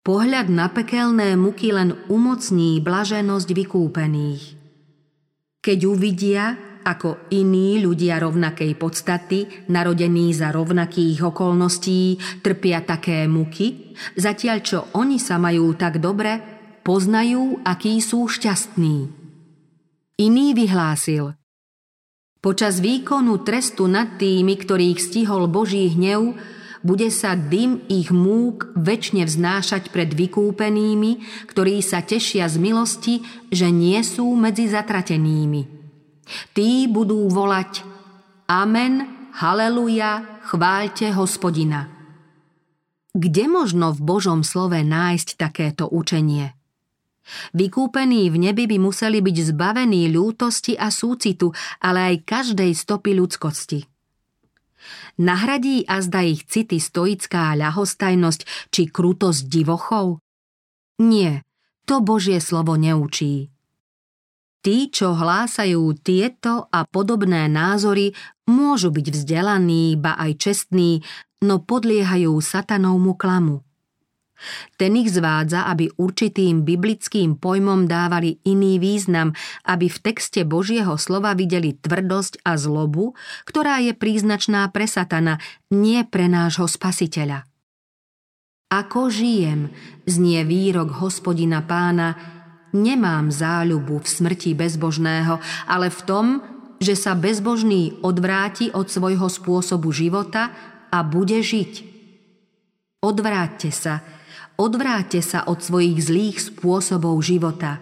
pohľad 0.02 0.50
na 0.50 0.68
pekelné 0.74 1.38
muky 1.38 1.74
len 1.74 1.94
umocní 2.10 2.82
blaženosť 2.82 3.50
vykúpených. 3.54 4.44
Keď 5.62 5.80
uvidia, 5.86 6.58
ako 6.82 7.30
iní 7.30 7.78
ľudia 7.78 8.18
rovnakej 8.18 8.74
podstaty, 8.82 9.70
narodení 9.70 10.34
za 10.34 10.50
rovnakých 10.50 11.22
okolností, 11.30 12.18
trpia 12.42 12.82
také 12.82 13.30
muky, 13.30 13.94
zatiaľ 14.18 14.58
čo 14.66 14.80
oni 14.98 15.22
sa 15.22 15.38
majú 15.38 15.78
tak 15.78 16.02
dobre, 16.02 16.42
poznajú, 16.82 17.62
akí 17.62 18.02
sú 18.02 18.26
šťastní. 18.26 18.98
Iný 20.18 20.48
vyhlásil– 20.58 21.38
Počas 22.42 22.82
výkonu 22.82 23.46
trestu 23.46 23.86
nad 23.86 24.18
tými, 24.18 24.58
ktorých 24.58 24.98
stihol 24.98 25.46
Boží 25.46 25.94
hnev, 25.94 26.34
bude 26.82 27.10
sa 27.14 27.38
dym 27.38 27.86
ich 27.90 28.10
múk 28.10 28.74
väčšine 28.74 29.26
vznášať 29.26 29.94
pred 29.94 30.14
vykúpenými, 30.14 31.22
ktorí 31.50 31.82
sa 31.86 32.02
tešia 32.02 32.50
z 32.50 32.58
milosti, 32.58 33.16
že 33.54 33.70
nie 33.70 34.02
sú 34.02 34.34
medzi 34.34 34.70
zatratenými. 34.70 35.62
Tí 36.54 36.86
budú 36.90 37.30
volať 37.30 37.86
Amen, 38.52 39.22
Haleluja, 39.32 40.44
chváľte 40.44 41.16
hospodina. 41.16 41.88
Kde 43.12 43.48
možno 43.48 43.92
v 43.96 44.00
Božom 44.04 44.44
slove 44.44 44.76
nájsť 44.76 45.40
takéto 45.40 45.88
učenie? 45.88 46.56
Vykúpení 47.56 48.28
v 48.28 48.38
nebi 48.40 48.68
by 48.68 48.78
museli 48.80 49.24
byť 49.24 49.38
zbavení 49.56 50.12
ľútosti 50.12 50.76
a 50.76 50.92
súcitu, 50.92 51.56
ale 51.80 52.16
aj 52.16 52.28
každej 52.28 52.72
stopy 52.76 53.16
ľudskosti. 53.16 53.91
Nahradí 55.22 55.86
azda 55.86 56.22
ich 56.26 56.46
city 56.48 56.82
stoická 56.82 57.54
ľahostajnosť 57.58 58.72
či 58.74 58.90
krutosť 58.90 59.48
divochov? 59.48 60.22
Nie, 61.02 61.42
to 61.90 62.00
Božie 62.06 62.38
slovo 62.38 62.78
neučí. 62.78 63.50
Tí, 64.62 64.94
čo 64.94 65.18
hlásajú 65.18 65.98
tieto 66.06 66.70
a 66.70 66.86
podobné 66.86 67.50
názory, 67.50 68.14
môžu 68.46 68.94
byť 68.94 69.08
vzdelaní, 69.10 69.98
ba 69.98 70.14
aj 70.22 70.38
čestní, 70.38 71.02
no 71.42 71.58
podliehajú 71.58 72.38
satanovmu 72.38 73.18
klamu. 73.18 73.66
Ten 74.76 74.98
ich 74.98 75.14
zvádza, 75.14 75.70
aby 75.70 75.90
určitým 75.96 76.66
biblickým 76.66 77.38
pojmom 77.38 77.86
dávali 77.86 78.42
iný 78.46 78.78
význam, 78.82 79.34
aby 79.66 79.88
v 79.88 80.02
texte 80.02 80.44
Božieho 80.44 80.98
slova 80.98 81.34
videli 81.38 81.78
tvrdosť 81.78 82.44
a 82.46 82.58
zlobu, 82.58 83.14
ktorá 83.46 83.80
je 83.84 83.94
príznačná 83.96 84.68
pre 84.74 84.86
satana, 84.90 85.38
nie 85.72 86.02
pre 86.04 86.28
nášho 86.28 86.68
spasiteľa. 86.68 87.48
Ako 88.72 89.12
žijem, 89.12 89.68
znie 90.08 90.48
výrok 90.48 91.04
hospodina 91.04 91.60
pána, 91.60 92.16
nemám 92.72 93.28
záľubu 93.28 94.00
v 94.00 94.08
smrti 94.08 94.56
bezbožného, 94.56 95.44
ale 95.68 95.92
v 95.92 96.02
tom, 96.08 96.26
že 96.80 96.96
sa 96.96 97.14
bezbožný 97.14 98.00
odvráti 98.02 98.72
od 98.72 98.88
svojho 98.88 99.28
spôsobu 99.28 99.92
života 99.92 100.50
a 100.88 101.04
bude 101.04 101.44
žiť. 101.44 101.92
Odvráťte 103.04 103.70
sa, 103.70 104.02
Odvráte 104.60 105.24
sa 105.24 105.48
od 105.48 105.64
svojich 105.64 106.00
zlých 106.02 106.38
spôsobov 106.52 107.20
života. 107.24 107.80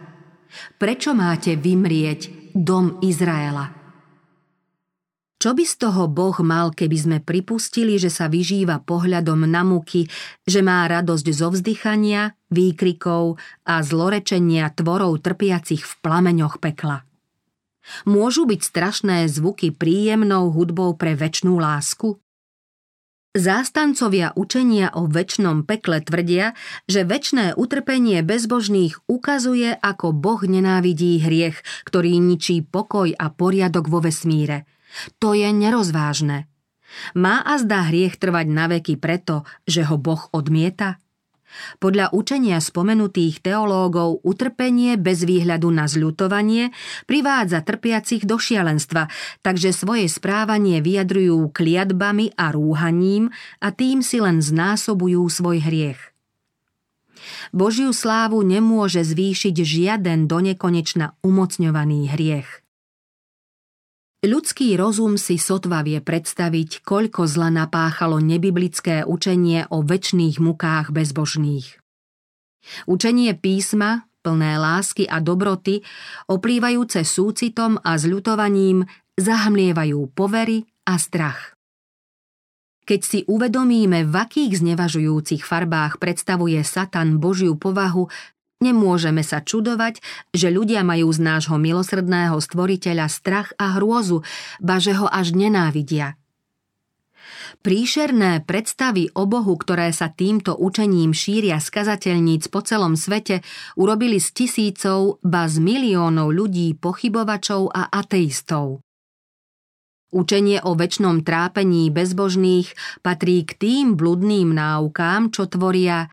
Prečo 0.77 1.13
máte 1.17 1.57
vymrieť 1.57 2.53
dom 2.53 3.01
Izraela? 3.05 3.79
Čo 5.39 5.55
by 5.55 5.63
z 5.63 5.75
toho 5.79 6.11
Boh 6.11 6.35
mal, 6.43 6.75
keby 6.75 6.97
sme 6.99 7.17
pripustili, 7.23 7.95
že 7.95 8.11
sa 8.11 8.27
vyžíva 8.27 8.83
pohľadom 8.83 9.47
na 9.47 9.63
muky, 9.63 10.03
že 10.43 10.59
má 10.59 10.83
radosť 10.83 11.25
zo 11.31 11.55
vzdychania, 11.55 12.35
výkrikov 12.51 13.39
a 13.63 13.79
zlorečenia 13.79 14.67
tvorov 14.75 15.23
trpiacich 15.23 15.87
v 15.87 15.93
plameňoch 16.03 16.59
pekla? 16.59 17.07
Môžu 18.03 18.43
byť 18.51 18.61
strašné 18.61 19.17
zvuky 19.31 19.71
príjemnou 19.71 20.51
hudbou 20.51 20.99
pre 20.99 21.15
väčšnú 21.15 21.55
lásku? 21.55 22.19
Zástancovia 23.37 24.33
učenia 24.33 24.89
o 24.97 25.05
väčšnom 25.05 25.61
pekle 25.61 26.01
tvrdia, 26.01 26.57
že 26.89 27.05
väčšné 27.05 27.53
utrpenie 27.53 28.25
bezbožných 28.25 29.05
ukazuje, 29.05 29.77
ako 29.77 30.17
Boh 30.17 30.41
nenávidí 30.41 31.21
hriech, 31.21 31.61
ktorý 31.85 32.17
ničí 32.17 32.65
pokoj 32.65 33.13
a 33.13 33.29
poriadok 33.29 33.85
vo 33.85 34.01
vesmíre. 34.01 34.65
To 35.21 35.37
je 35.37 35.45
nerozvážne. 35.45 36.49
Má 37.13 37.45
a 37.45 37.61
zdá 37.61 37.85
hriech 37.85 38.17
trvať 38.17 38.49
na 38.49 38.65
veky 38.65 38.97
preto, 38.97 39.45
že 39.69 39.85
ho 39.85 40.01
Boh 40.01 40.25
odmieta? 40.33 40.97
Podľa 41.81 42.13
učenia 42.13 42.61
spomenutých 42.61 43.41
teológov 43.41 44.21
utrpenie 44.21 44.95
bez 44.95 45.25
výhľadu 45.25 45.69
na 45.73 45.89
zľutovanie 45.89 46.71
privádza 47.09 47.65
trpiacich 47.65 48.23
do 48.23 48.37
šialenstva, 48.37 49.09
takže 49.41 49.73
svoje 49.73 50.05
správanie 50.07 50.79
vyjadrujú 50.79 51.49
kliatbami 51.51 52.37
a 52.37 52.53
rúhaním 52.53 53.33
a 53.59 53.73
tým 53.73 54.05
si 54.05 54.21
len 54.21 54.39
znásobujú 54.39 55.25
svoj 55.27 55.59
hriech. 55.65 56.01
Božiu 57.51 57.91
slávu 57.91 58.39
nemôže 58.45 59.03
zvýšiť 59.03 59.55
žiaden 59.55 60.29
donekonečna 60.29 61.19
umocňovaný 61.19 62.15
hriech. 62.15 62.68
Ľudský 64.19 64.75
rozum 64.75 65.15
si 65.15 65.39
sotva 65.39 65.79
vie 65.79 66.03
predstaviť, 66.03 66.83
koľko 66.83 67.23
zla 67.23 67.47
napáchalo 67.55 68.19
nebiblické 68.19 69.07
učenie 69.07 69.63
o 69.71 69.79
väčšných 69.79 70.43
mukách 70.43 70.91
bezbožných. 70.91 71.79
Učenie 72.83 73.31
písma, 73.39 74.11
plné 74.19 74.59
lásky 74.59 75.07
a 75.07 75.23
dobroty, 75.23 75.87
oplývajúce 76.27 77.07
súcitom 77.07 77.79
a 77.79 77.95
zľutovaním, 77.95 78.83
zahmlievajú 79.15 80.11
povery 80.11 80.67
a 80.83 80.99
strach. 80.99 81.55
Keď 82.83 83.01
si 83.05 83.19
uvedomíme, 83.23 84.03
v 84.03 84.15
akých 84.19 84.59
znevažujúcich 84.59 85.47
farbách 85.47 85.95
predstavuje 85.95 86.59
Satan 86.67 87.23
Božiu 87.23 87.55
povahu, 87.55 88.11
Nemôžeme 88.59 89.23
sa 89.23 89.39
čudovať, 89.39 90.03
že 90.35 90.51
ľudia 90.51 90.83
majú 90.83 91.07
z 91.15 91.23
nášho 91.23 91.55
milosrdného 91.55 92.35
stvoriteľa 92.35 93.07
strach 93.07 93.55
a 93.55 93.79
hrôzu, 93.79 94.19
ba 94.59 94.83
že 94.83 94.99
ho 94.99 95.07
až 95.07 95.31
nenávidia. 95.31 96.19
Príšerné 97.63 98.43
predstavy 98.43 99.11
o 99.15 99.23
Bohu, 99.23 99.55
ktoré 99.55 99.95
sa 99.95 100.11
týmto 100.11 100.59
učením 100.59 101.15
šíria 101.15 101.59
skazateľníc 101.59 102.51
po 102.51 102.59
celom 102.59 102.99
svete, 102.99 103.43
urobili 103.79 104.19
z 104.19 104.27
tisícov, 104.35 105.23
ba 105.23 105.47
z 105.47 105.63
miliónov 105.63 106.31
ľudí 106.31 106.75
pochybovačov 106.75 107.71
a 107.71 107.87
ateistov. 107.87 108.83
Učenie 110.11 110.59
o 110.65 110.73
väčšnom 110.75 111.23
trápení 111.23 111.87
bezbožných 111.93 112.75
patrí 113.05 113.45
k 113.47 113.55
tým 113.55 113.85
bludným 113.93 114.51
náukám, 114.51 115.31
čo 115.31 115.45
tvoria 115.47 116.09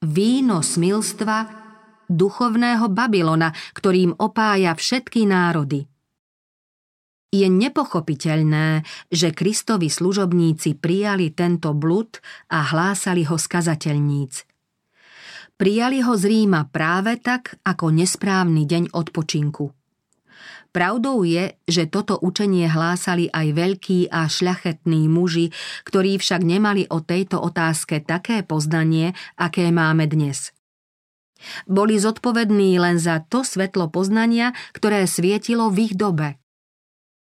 víno 0.00 0.62
smilstva 0.62 1.63
duchovného 2.08 2.86
Babylona, 2.92 3.50
ktorým 3.74 4.14
opája 4.20 4.76
všetky 4.76 5.26
národy. 5.26 5.84
Je 7.34 7.50
nepochopiteľné, 7.50 8.86
že 9.10 9.34
Kristovi 9.34 9.90
služobníci 9.90 10.78
prijali 10.78 11.34
tento 11.34 11.74
blud 11.74 12.22
a 12.54 12.62
hlásali 12.62 13.26
ho 13.26 13.34
skazateľníc. 13.34 14.46
Prijali 15.58 15.98
ho 16.06 16.14
z 16.14 16.30
Ríma 16.30 16.70
práve 16.70 17.18
tak, 17.18 17.58
ako 17.66 17.90
nesprávny 17.90 18.70
deň 18.70 18.94
odpočinku. 18.94 19.74
Pravdou 20.70 21.26
je, 21.26 21.58
že 21.66 21.90
toto 21.90 22.18
učenie 22.18 22.70
hlásali 22.70 23.30
aj 23.30 23.46
veľkí 23.54 24.14
a 24.14 24.30
šľachetní 24.30 25.06
muži, 25.10 25.50
ktorí 25.86 26.18
však 26.18 26.42
nemali 26.42 26.86
o 26.86 27.02
tejto 27.02 27.42
otázke 27.42 28.02
také 28.02 28.46
poznanie, 28.46 29.10
aké 29.38 29.74
máme 29.74 30.06
dnes. 30.06 30.53
Boli 31.64 31.96
zodpovední 32.00 32.76
len 32.78 32.96
za 33.00 33.22
to 33.24 33.42
svetlo 33.46 33.88
poznania, 33.90 34.52
ktoré 34.76 35.08
svietilo 35.08 35.70
v 35.70 35.90
ich 35.90 35.94
dobe. 35.96 36.38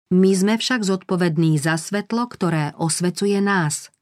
My 0.10 0.34
sme 0.34 0.58
však 0.58 0.82
zodpovední 0.82 1.62
za 1.62 1.78
svetlo, 1.78 2.26
ktoré 2.26 2.74
osvecuje 2.78 3.38
nás. 3.46 3.94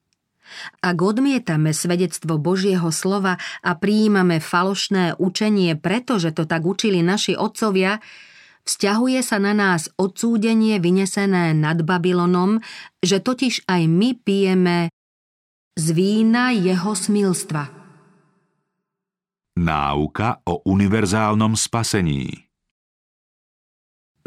Ak 0.80 1.04
odmietame 1.04 1.76
svedectvo 1.76 2.40
Božieho 2.40 2.88
slova 2.96 3.36
a 3.60 3.76
prijímame 3.76 4.40
falošné 4.40 5.20
učenie, 5.20 5.76
pretože 5.76 6.32
to 6.32 6.48
tak 6.48 6.64
učili 6.64 7.04
naši 7.04 7.36
otcovia, 7.36 8.00
Vzťahuje 8.68 9.24
sa 9.24 9.40
na 9.40 9.56
nás 9.56 9.88
odsúdenie 9.96 10.84
vynesené 10.84 11.56
nad 11.56 11.80
Babylonom, 11.88 12.60
že 13.00 13.24
totiž 13.24 13.64
aj 13.64 13.88
my 13.88 14.20
pijeme 14.20 14.92
z 15.80 15.86
vína 15.96 16.52
jeho 16.52 16.92
smilstva. 16.92 17.77
Náuka 19.58 20.46
o 20.46 20.62
univerzálnom 20.70 21.58
spasení 21.58 22.48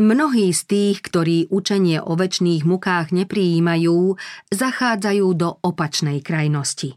Mnohí 0.00 0.48
z 0.56 0.62
tých, 0.64 1.04
ktorí 1.04 1.52
učenie 1.52 2.00
o 2.00 2.16
väčšných 2.16 2.64
mukách 2.64 3.12
neprijímajú, 3.12 4.16
zachádzajú 4.48 5.26
do 5.36 5.60
opačnej 5.60 6.24
krajnosti. 6.24 6.96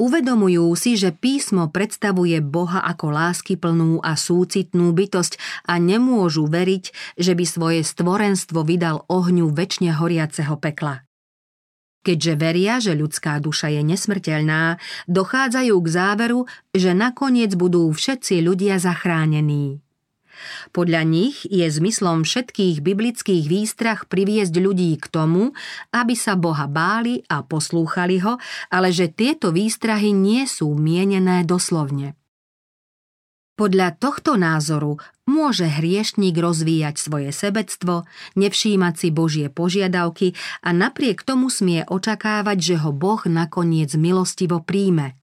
Uvedomujú 0.00 0.74
si, 0.74 0.98
že 0.98 1.14
písmo 1.14 1.70
predstavuje 1.70 2.42
Boha 2.42 2.82
ako 2.82 3.14
láskyplnú 3.14 4.02
a 4.02 4.18
súcitnú 4.18 4.90
bytosť 4.90 5.38
a 5.70 5.78
nemôžu 5.78 6.50
veriť, 6.50 7.14
že 7.14 7.36
by 7.36 7.44
svoje 7.46 7.80
stvorenstvo 7.86 8.66
vydal 8.66 9.06
ohňu 9.06 9.54
väčšine 9.54 9.94
horiaceho 9.94 10.58
pekla. 10.58 11.06
Keďže 12.04 12.32
veria, 12.36 12.84
že 12.84 12.92
ľudská 12.92 13.40
duša 13.40 13.72
je 13.72 13.80
nesmrteľná, 13.80 14.76
dochádzajú 15.08 15.74
k 15.80 15.88
záveru, 15.88 16.40
že 16.76 16.92
nakoniec 16.92 17.56
budú 17.56 17.88
všetci 17.88 18.44
ľudia 18.44 18.76
zachránení. 18.76 19.80
Podľa 20.74 21.02
nich 21.06 21.46
je 21.48 21.64
zmyslom 21.64 22.26
všetkých 22.26 22.84
biblických 22.84 23.44
výstrah 23.48 24.02
priviesť 24.04 24.52
ľudí 24.52 24.92
k 25.00 25.06
tomu, 25.08 25.56
aby 25.94 26.14
sa 26.18 26.36
Boha 26.36 26.68
báli 26.68 27.22
a 27.30 27.40
poslúchali 27.40 28.20
ho, 28.20 28.36
ale 28.68 28.92
že 28.92 29.08
tieto 29.08 29.54
výstrahy 29.54 30.12
nie 30.12 30.44
sú 30.44 30.74
mienené 30.76 31.46
doslovne. 31.46 32.18
Podľa 33.54 33.94
tohto 34.02 34.34
názoru 34.34 34.98
môže 35.30 35.70
hriešník 35.70 36.34
rozvíjať 36.34 36.98
svoje 36.98 37.30
sebectvo, 37.30 38.02
nevšímať 38.34 38.94
si 38.98 39.08
Božie 39.14 39.46
požiadavky 39.46 40.34
a 40.66 40.74
napriek 40.74 41.22
tomu 41.22 41.46
smie 41.54 41.86
očakávať, 41.86 42.58
že 42.58 42.76
ho 42.82 42.90
Boh 42.90 43.22
nakoniec 43.30 43.94
milostivo 43.94 44.58
príjme. 44.58 45.14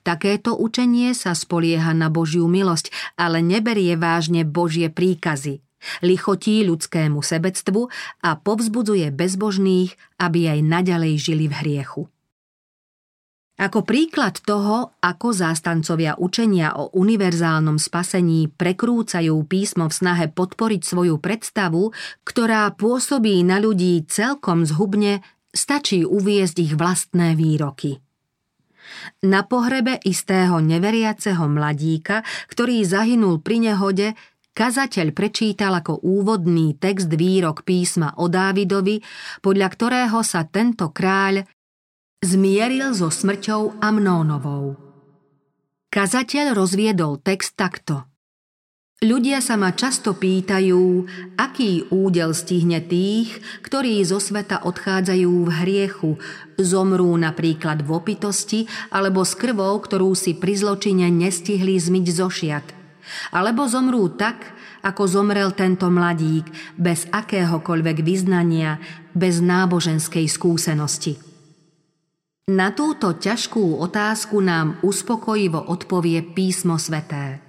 Takéto 0.00 0.56
učenie 0.56 1.12
sa 1.12 1.36
spolieha 1.36 1.92
na 1.92 2.08
Božiu 2.08 2.48
milosť, 2.48 2.88
ale 3.20 3.44
neberie 3.44 3.92
vážne 4.00 4.48
Božie 4.48 4.88
príkazy. 4.88 5.60
Lichotí 6.00 6.64
ľudskému 6.64 7.20
sebectvu 7.20 7.92
a 8.24 8.30
povzbudzuje 8.40 9.12
bezbožných, 9.14 9.94
aby 10.16 10.48
aj 10.48 10.60
naďalej 10.64 11.12
žili 11.20 11.46
v 11.46 11.54
hriechu. 11.54 12.02
Ako 13.58 13.82
príklad 13.82 14.38
toho, 14.38 14.94
ako 15.02 15.34
zástancovia 15.34 16.14
učenia 16.14 16.78
o 16.78 16.94
univerzálnom 16.94 17.74
spasení 17.74 18.46
prekrúcajú 18.54 19.34
písmo 19.50 19.90
v 19.90 19.98
snahe 19.98 20.26
podporiť 20.30 20.82
svoju 20.86 21.18
predstavu, 21.18 21.90
ktorá 22.22 22.70
pôsobí 22.78 23.42
na 23.42 23.58
ľudí 23.58 24.06
celkom 24.06 24.62
zhubne, 24.62 25.26
stačí 25.50 26.06
uviezť 26.06 26.56
ich 26.70 26.72
vlastné 26.78 27.34
výroky. 27.34 27.98
Na 29.26 29.42
pohrebe 29.42 29.98
istého 30.06 30.62
neveriaceho 30.62 31.50
mladíka, 31.50 32.22
ktorý 32.46 32.86
zahynul 32.86 33.42
pri 33.42 33.74
nehode, 33.74 34.14
kazateľ 34.54 35.10
prečítal 35.10 35.74
ako 35.74 35.98
úvodný 36.06 36.78
text 36.78 37.10
výrok 37.10 37.66
písma 37.66 38.14
o 38.22 38.30
Dávidovi, 38.30 39.02
podľa 39.42 39.68
ktorého 39.74 40.22
sa 40.22 40.46
tento 40.46 40.94
kráľ 40.94 41.57
zmieril 42.18 42.90
so 42.98 43.14
smrťou 43.14 43.78
Amnónovou. 43.78 44.74
Kazateľ 45.88 46.50
rozviedol 46.58 47.22
text 47.22 47.54
takto. 47.54 48.10
Ľudia 48.98 49.38
sa 49.38 49.54
ma 49.54 49.70
často 49.70 50.18
pýtajú, 50.18 51.06
aký 51.38 51.86
údel 51.94 52.34
stihne 52.34 52.82
tých, 52.82 53.38
ktorí 53.62 54.02
zo 54.02 54.18
sveta 54.18 54.66
odchádzajú 54.66 55.30
v 55.46 55.50
hriechu, 55.62 56.10
zomrú 56.58 57.14
napríklad 57.14 57.86
v 57.86 57.94
opitosti 57.94 58.66
alebo 58.90 59.22
s 59.22 59.38
krvou, 59.38 59.78
ktorú 59.78 60.18
si 60.18 60.34
pri 60.34 60.58
zločine 60.58 61.06
nestihli 61.14 61.78
zmyť 61.78 62.06
zo 62.10 62.26
šiat. 62.26 62.66
Alebo 63.30 63.70
zomrú 63.70 64.10
tak, 64.18 64.58
ako 64.82 65.06
zomrel 65.06 65.54
tento 65.54 65.86
mladík, 65.86 66.50
bez 66.74 67.06
akéhokoľvek 67.14 68.02
vyznania, 68.02 68.82
bez 69.14 69.38
náboženskej 69.38 70.26
skúsenosti. 70.26 71.27
Na 72.48 72.72
túto 72.72 73.12
ťažkú 73.12 73.76
otázku 73.76 74.40
nám 74.40 74.80
uspokojivo 74.80 75.68
odpovie 75.68 76.24
písmo 76.32 76.80
sveté. 76.80 77.44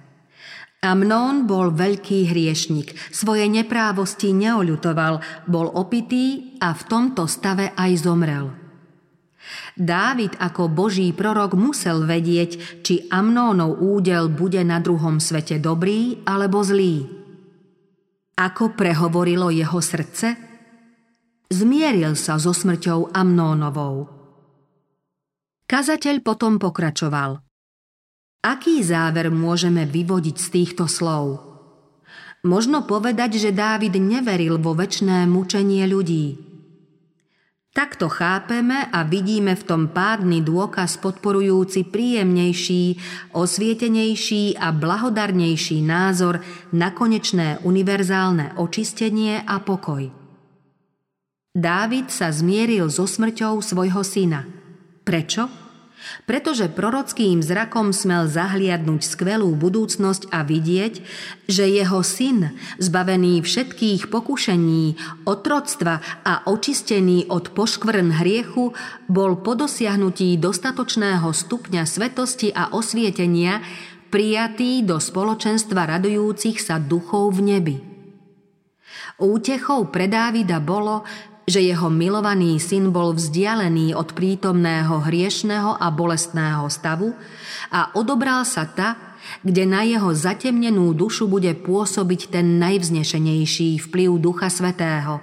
Amnón 0.84 1.48
bol 1.48 1.72
veľký 1.72 2.28
hriešnik, 2.28 2.92
svoje 3.08 3.48
neprávosti 3.48 4.36
neoľutoval, 4.36 5.48
bol 5.48 5.72
opitý 5.72 6.56
a 6.60 6.76
v 6.76 6.82
tomto 6.84 7.24
stave 7.24 7.72
aj 7.80 7.90
zomrel. 7.96 8.52
Dávid 9.72 10.36
ako 10.36 10.68
boží 10.68 11.08
prorok 11.16 11.56
musel 11.56 12.04
vedieť, 12.04 12.84
či 12.84 13.08
Amnónov 13.08 13.80
údel 13.80 14.28
bude 14.28 14.60
na 14.68 14.84
druhom 14.84 15.16
svete 15.16 15.56
dobrý 15.56 16.20
alebo 16.28 16.60
zlý. 16.60 17.08
Ako 18.36 18.76
prehovorilo 18.76 19.48
jeho 19.48 19.80
srdce? 19.80 20.36
Zmieril 21.48 22.12
sa 22.20 22.36
so 22.36 22.52
smrťou 22.52 23.16
Amnónovou. 23.16 24.19
Kazateľ 25.70 26.26
potom 26.26 26.58
pokračoval– 26.58 27.38
Aký 28.40 28.80
záver 28.80 29.28
môžeme 29.28 29.84
vyvodiť 29.84 30.36
z 30.40 30.48
týchto 30.48 30.88
slov? 30.88 31.44
Možno 32.40 32.88
povedať, 32.88 33.36
že 33.36 33.52
Dávid 33.52 34.00
neveril 34.00 34.56
vo 34.56 34.72
väčšné 34.72 35.28
mučenie 35.28 35.84
ľudí. 35.84 36.40
Takto 37.76 38.08
chápeme 38.08 38.88
a 38.88 39.04
vidíme 39.04 39.52
v 39.52 39.62
tom 39.68 39.82
pádny 39.92 40.40
dôkaz 40.40 40.96
podporujúci 41.04 41.92
príjemnejší, 41.92 42.84
osvietenejší 43.36 44.56
a 44.56 44.72
blahodarnejší 44.72 45.84
názor 45.84 46.40
na 46.72 46.96
konečné 46.96 47.60
univerzálne 47.60 48.56
očistenie 48.56 49.44
a 49.44 49.60
pokoj. 49.60 50.08
Dávid 51.52 52.08
sa 52.08 52.32
zmieril 52.32 52.88
so 52.88 53.04
smrťou 53.04 53.60
svojho 53.60 54.00
syna. 54.00 54.59
Prečo? 55.10 55.50
pretože 56.24 56.70
prorockým 56.70 57.42
zrakom 57.44 57.92
smel 57.94 58.26
zahliadnúť 58.26 59.02
skvelú 59.04 59.52
budúcnosť 59.54 60.32
a 60.32 60.42
vidieť, 60.42 60.94
že 61.46 61.64
jeho 61.66 62.00
syn, 62.02 62.56
zbavený 62.80 63.44
všetkých 63.44 64.08
pokušení, 64.08 64.96
otroctva 65.28 66.00
a 66.24 66.46
očistený 66.48 67.30
od 67.30 67.52
poškvrn 67.54 68.22
hriechu, 68.22 68.72
bol 69.06 69.38
po 69.42 69.54
dosiahnutí 69.54 70.38
dostatočného 70.40 71.30
stupňa 71.30 71.82
svetosti 71.84 72.48
a 72.54 72.72
osvietenia 72.74 73.62
prijatý 74.10 74.82
do 74.82 74.98
spoločenstva 74.98 75.98
radujúcich 75.98 76.58
sa 76.58 76.82
duchov 76.82 77.38
v 77.38 77.40
nebi. 77.44 77.76
Útechou 79.20 79.92
pre 79.92 80.08
Dávida 80.08 80.64
bolo, 80.64 81.04
že 81.50 81.58
jeho 81.58 81.90
milovaný 81.90 82.62
syn 82.62 82.94
bol 82.94 83.10
vzdialený 83.10 83.98
od 83.98 84.14
prítomného 84.14 85.02
hriešného 85.02 85.74
a 85.82 85.90
bolestného 85.90 86.70
stavu 86.70 87.10
a 87.74 87.90
odobral 87.98 88.46
sa 88.46 88.70
ta, 88.70 89.18
kde 89.42 89.66
na 89.66 89.82
jeho 89.82 90.14
zatemnenú 90.14 90.94
dušu 90.94 91.26
bude 91.26 91.50
pôsobiť 91.58 92.30
ten 92.30 92.62
najvznešenejší 92.62 93.82
vplyv 93.90 94.10
Ducha 94.22 94.46
Svetého, 94.46 95.18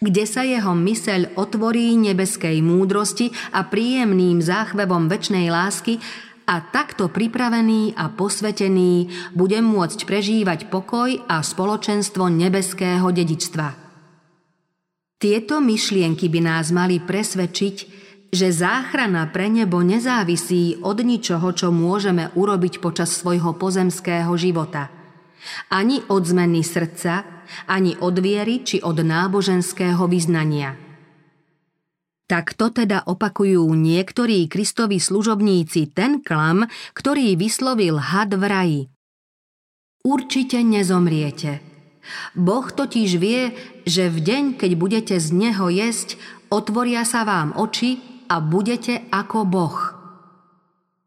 kde 0.00 0.24
sa 0.24 0.48
jeho 0.48 0.72
myseľ 0.72 1.36
otvorí 1.36 1.92
nebeskej 2.00 2.64
múdrosti 2.64 3.28
a 3.52 3.68
príjemným 3.68 4.40
záchvevom 4.40 5.12
väčšnej 5.12 5.52
lásky 5.52 6.00
a 6.48 6.58
takto 6.72 7.12
pripravený 7.12 7.94
a 8.00 8.08
posvetený 8.10 9.12
bude 9.36 9.60
môcť 9.60 10.08
prežívať 10.08 10.72
pokoj 10.72 11.20
a 11.28 11.44
spoločenstvo 11.44 12.26
nebeského 12.32 13.06
dedičstva. 13.12 13.79
Tieto 15.20 15.60
myšlienky 15.60 16.32
by 16.32 16.40
nás 16.40 16.72
mali 16.72 16.96
presvedčiť, 16.96 17.76
že 18.32 18.48
záchrana 18.48 19.28
pre 19.28 19.52
nebo 19.52 19.84
nezávisí 19.84 20.80
od 20.80 21.04
ničoho, 21.04 21.52
čo 21.52 21.68
môžeme 21.68 22.32
urobiť 22.32 22.80
počas 22.80 23.12
svojho 23.20 23.52
pozemského 23.60 24.32
života. 24.40 24.88
ani 25.72 26.04
od 26.08 26.24
zmeny 26.24 26.60
srdca, 26.60 27.44
ani 27.68 27.96
od 28.00 28.16
viery 28.20 28.62
či 28.62 28.80
od 28.84 29.00
náboženského 29.00 30.04
vyznania. 30.04 30.76
Takto 32.28 32.70
teda 32.70 33.10
opakujú 33.10 33.66
niektorí 33.74 34.46
Kristovi 34.46 35.02
služobníci 35.02 35.90
ten 35.90 36.22
klam, 36.22 36.62
ktorý 36.94 37.34
vyslovil 37.34 37.98
had 37.98 38.30
v 38.30 38.44
raji. 38.46 38.82
Určite 40.06 40.62
nezomriete. 40.62 41.69
Boh 42.34 42.66
totiž 42.66 43.10
vie, 43.18 43.54
že 43.84 44.10
v 44.10 44.18
deň, 44.20 44.44
keď 44.58 44.72
budete 44.78 45.16
z 45.18 45.28
neho 45.34 45.66
jesť, 45.68 46.16
otvoria 46.50 47.06
sa 47.06 47.22
vám 47.26 47.54
oči 47.56 47.98
a 48.30 48.38
budete 48.38 49.06
ako 49.10 49.46
Boh. 49.46 49.78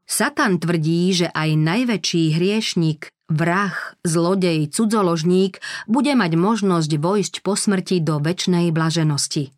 Satan 0.04 0.60
tvrdí, 0.60 1.16
že 1.16 1.28
aj 1.32 1.50
najväčší 1.58 2.36
hriešnik, 2.36 3.10
vrah, 3.32 3.74
zlodej, 4.04 4.70
cudzoložník 4.70 5.64
bude 5.88 6.14
mať 6.14 6.38
možnosť 6.38 6.92
vojsť 7.00 7.36
po 7.42 7.56
smrti 7.56 8.04
do 8.04 8.20
väčšnej 8.20 8.70
blaženosti. 8.76 9.50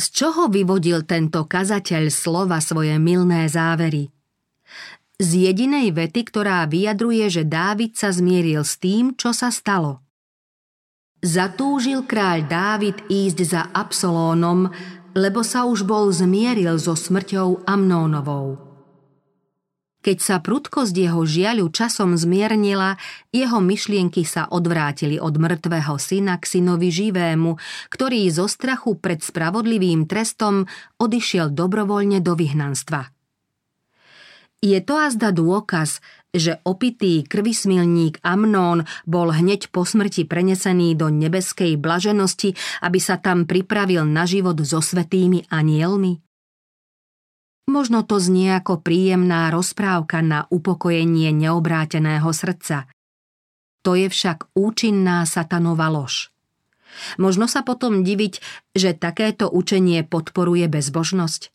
Z 0.00 0.06
čoho 0.16 0.48
vyvodil 0.48 1.04
tento 1.04 1.44
kazateľ 1.44 2.08
slova 2.08 2.62
svoje 2.64 2.96
milné 2.96 3.48
závery? 3.50 4.08
Z 5.20 5.30
jedinej 5.36 5.92
vety, 5.92 6.24
ktorá 6.24 6.64
vyjadruje, 6.64 7.28
že 7.28 7.44
Dávid 7.44 7.92
sa 8.00 8.08
zmieril 8.08 8.64
s 8.64 8.80
tým, 8.80 9.12
čo 9.12 9.36
sa 9.36 9.52
stalo. 9.52 10.00
Zatúžil 11.20 12.08
kráľ 12.08 12.48
Dávid 12.48 12.96
ísť 13.12 13.38
za 13.44 13.62
Absolónom, 13.76 14.72
lebo 15.12 15.44
sa 15.44 15.68
už 15.68 15.84
bol 15.84 16.08
zmieril 16.08 16.80
so 16.80 16.96
smrťou 16.96 17.68
Amnónovou. 17.68 18.56
Keď 20.00 20.16
sa 20.16 20.40
prudkosť 20.40 20.96
jeho 20.96 21.20
žiaľu 21.28 21.68
časom 21.76 22.16
zmiernila, 22.16 22.96
jeho 23.36 23.60
myšlienky 23.60 24.24
sa 24.24 24.48
odvrátili 24.48 25.20
od 25.20 25.36
mŕtvého 25.36 26.00
syna 26.00 26.40
k 26.40 26.56
synovi 26.56 26.88
živému, 26.88 27.60
ktorý 27.92 28.24
zo 28.32 28.48
strachu 28.48 28.96
pred 28.96 29.20
spravodlivým 29.20 30.08
trestom 30.08 30.64
odišiel 30.96 31.52
dobrovoľne 31.52 32.24
do 32.24 32.32
vyhnanstva. 32.32 33.12
Je 34.64 34.76
to 34.80 34.96
azda 34.96 35.36
dôkaz, 35.36 36.00
že 36.30 36.62
opitý 36.62 37.26
krvismilník 37.26 38.22
Amnón 38.22 38.86
bol 39.02 39.34
hneď 39.34 39.70
po 39.74 39.82
smrti 39.82 40.26
prenesený 40.30 40.94
do 40.94 41.10
nebeskej 41.10 41.74
blaženosti, 41.74 42.54
aby 42.86 42.98
sa 43.02 43.18
tam 43.18 43.50
pripravil 43.50 44.06
na 44.06 44.26
život 44.26 44.58
so 44.62 44.78
svetými 44.78 45.50
anielmi? 45.50 46.22
Možno 47.70 48.02
to 48.02 48.18
znie 48.18 48.50
ako 48.58 48.82
príjemná 48.82 49.46
rozprávka 49.54 50.22
na 50.26 50.46
upokojenie 50.50 51.30
neobráteného 51.30 52.26
srdca. 52.34 52.90
To 53.86 53.94
je 53.94 54.10
však 54.10 54.50
účinná 54.58 55.22
satanova 55.22 55.86
lož. 55.86 56.34
Možno 57.16 57.46
sa 57.46 57.62
potom 57.62 58.02
diviť, 58.02 58.42
že 58.74 58.98
takéto 58.98 59.46
učenie 59.46 60.02
podporuje 60.02 60.66
bezbožnosť. 60.66 61.54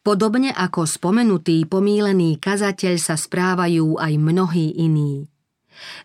Podobne 0.00 0.48
ako 0.48 0.88
spomenutý 0.88 1.68
pomílený 1.68 2.40
kazateľ 2.40 2.96
sa 2.96 3.20
správajú 3.20 4.00
aj 4.00 4.12
mnohí 4.16 4.72
iní. 4.80 5.28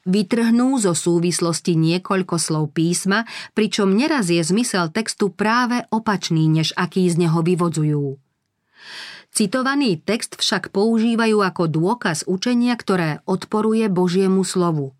Vytrhnú 0.03 0.75
zo 0.79 0.91
súvislosti 0.91 1.79
niekoľko 1.79 2.35
slov 2.35 2.75
písma, 2.75 3.23
pričom 3.55 3.95
neraz 3.95 4.27
je 4.27 4.43
zmysel 4.43 4.91
textu 4.91 5.31
práve 5.31 5.87
opačný, 5.95 6.47
než 6.51 6.75
aký 6.75 7.07
z 7.07 7.27
neho 7.27 7.39
vyvodzujú. 7.39 8.19
Citovaný 9.35 9.99
text 9.99 10.39
však 10.39 10.71
používajú 10.71 11.43
ako 11.43 11.63
dôkaz 11.67 12.23
učenia, 12.23 12.75
ktoré 12.79 13.19
odporuje 13.27 13.87
Božiemu 13.91 14.47
slovu. 14.47 14.95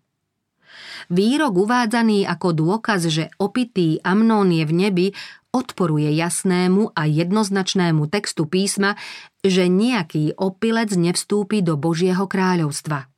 Výrok 1.12 1.54
uvádzaný 1.66 2.28
ako 2.28 2.48
dôkaz, 2.52 3.08
že 3.08 3.32
opitý 3.40 4.02
Amnón 4.02 4.52
je 4.52 4.64
v 4.64 4.72
nebi, 4.72 5.06
odporuje 5.54 6.12
jasnému 6.12 6.92
a 6.92 7.08
jednoznačnému 7.08 8.08
textu 8.12 8.44
písma, 8.44 8.98
že 9.40 9.70
nejaký 9.70 10.36
opilec 10.36 10.92
nevstúpi 10.92 11.64
do 11.64 11.80
Božieho 11.80 12.28
kráľovstva. 12.28 13.08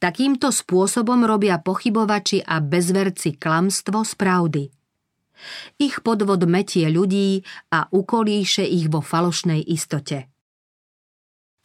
Takýmto 0.00 0.54
spôsobom 0.54 1.26
robia 1.26 1.60
pochybovači 1.60 2.40
a 2.40 2.62
bezverci 2.62 3.36
klamstvo 3.36 4.06
z 4.06 4.12
pravdy– 4.14 4.64
ich 5.76 6.00
podvod 6.00 6.48
metie 6.48 6.88
ľudí 6.88 7.44
a 7.72 7.88
ukolíše 7.92 8.64
ich 8.64 8.88
vo 8.88 9.04
falošnej 9.04 9.60
istote. 9.68 10.32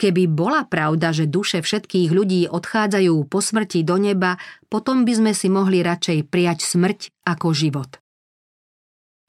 Keby 0.01 0.33
bola 0.33 0.65
pravda, 0.65 1.13
že 1.13 1.29
duše 1.29 1.61
všetkých 1.61 2.09
ľudí 2.09 2.49
odchádzajú 2.49 3.21
po 3.29 3.37
smrti 3.37 3.85
do 3.85 4.01
neba, 4.01 4.41
potom 4.65 5.05
by 5.05 5.13
sme 5.13 5.31
si 5.37 5.45
mohli 5.45 5.85
radšej 5.85 6.25
prijať 6.25 6.65
smrť 6.65 7.13
ako 7.21 7.53
život. 7.53 8.01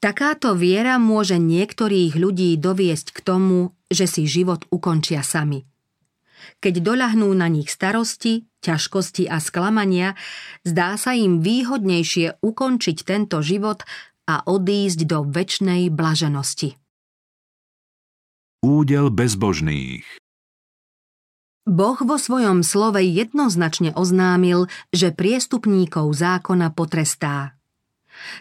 Takáto 0.01 0.57
viera 0.57 0.97
môže 0.97 1.37
niektorých 1.37 2.17
ľudí 2.17 2.57
doviesť 2.57 3.13
k 3.13 3.19
tomu, 3.21 3.77
že 3.93 4.09
si 4.09 4.25
život 4.25 4.65
ukončia 4.73 5.21
sami. 5.21 5.69
Keď 6.65 6.81
doľahnú 6.81 7.29
na 7.37 7.53
nich 7.53 7.69
starosti, 7.69 8.49
ťažkosti 8.65 9.29
a 9.29 9.45
sklamania, 9.45 10.17
zdá 10.65 10.97
sa 10.97 11.13
im 11.13 11.45
výhodnejšie 11.45 12.41
ukončiť 12.41 12.97
tento 13.05 13.45
život 13.45 13.85
a 14.25 14.41
odísť 14.49 15.05
do 15.05 15.21
väčšnej 15.29 15.93
blaženosti. 15.93 16.81
Údel 18.65 19.13
bezbožných 19.13 20.22
Boh 21.63 21.99
vo 22.03 22.19
svojom 22.19 22.67
slove 22.67 22.99
jednoznačne 22.99 23.95
oznámil, 23.95 24.67
že 24.91 25.15
priestupníkov 25.15 26.11
zákona 26.11 26.75
potrestá. 26.75 27.55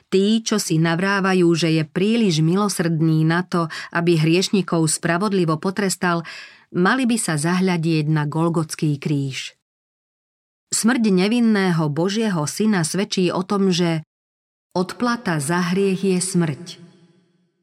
Tí, 0.10 0.42
čo 0.42 0.58
si 0.58 0.82
navrávajú, 0.82 1.48
že 1.54 1.70
je 1.74 1.84
príliš 1.86 2.44
milosrdný 2.44 3.24
na 3.24 3.46
to, 3.46 3.72
aby 3.94 4.18
hriešnikov 4.18 4.90
spravodlivo 4.90 5.58
potrestal, 5.62 6.26
mali 6.74 7.06
by 7.06 7.18
sa 7.18 7.38
zahľadieť 7.38 8.06
na 8.10 8.26
Golgotský 8.26 8.98
kríž. 8.98 9.54
Smrť 10.72 11.04
nevinného 11.12 11.88
Božieho 11.92 12.44
syna 12.48 12.82
svedčí 12.88 13.30
o 13.30 13.44
tom, 13.44 13.70
že 13.70 14.02
Odplata 14.72 15.36
za 15.44 15.60
hriech 15.76 16.00
je 16.00 16.20
smrť. 16.24 16.66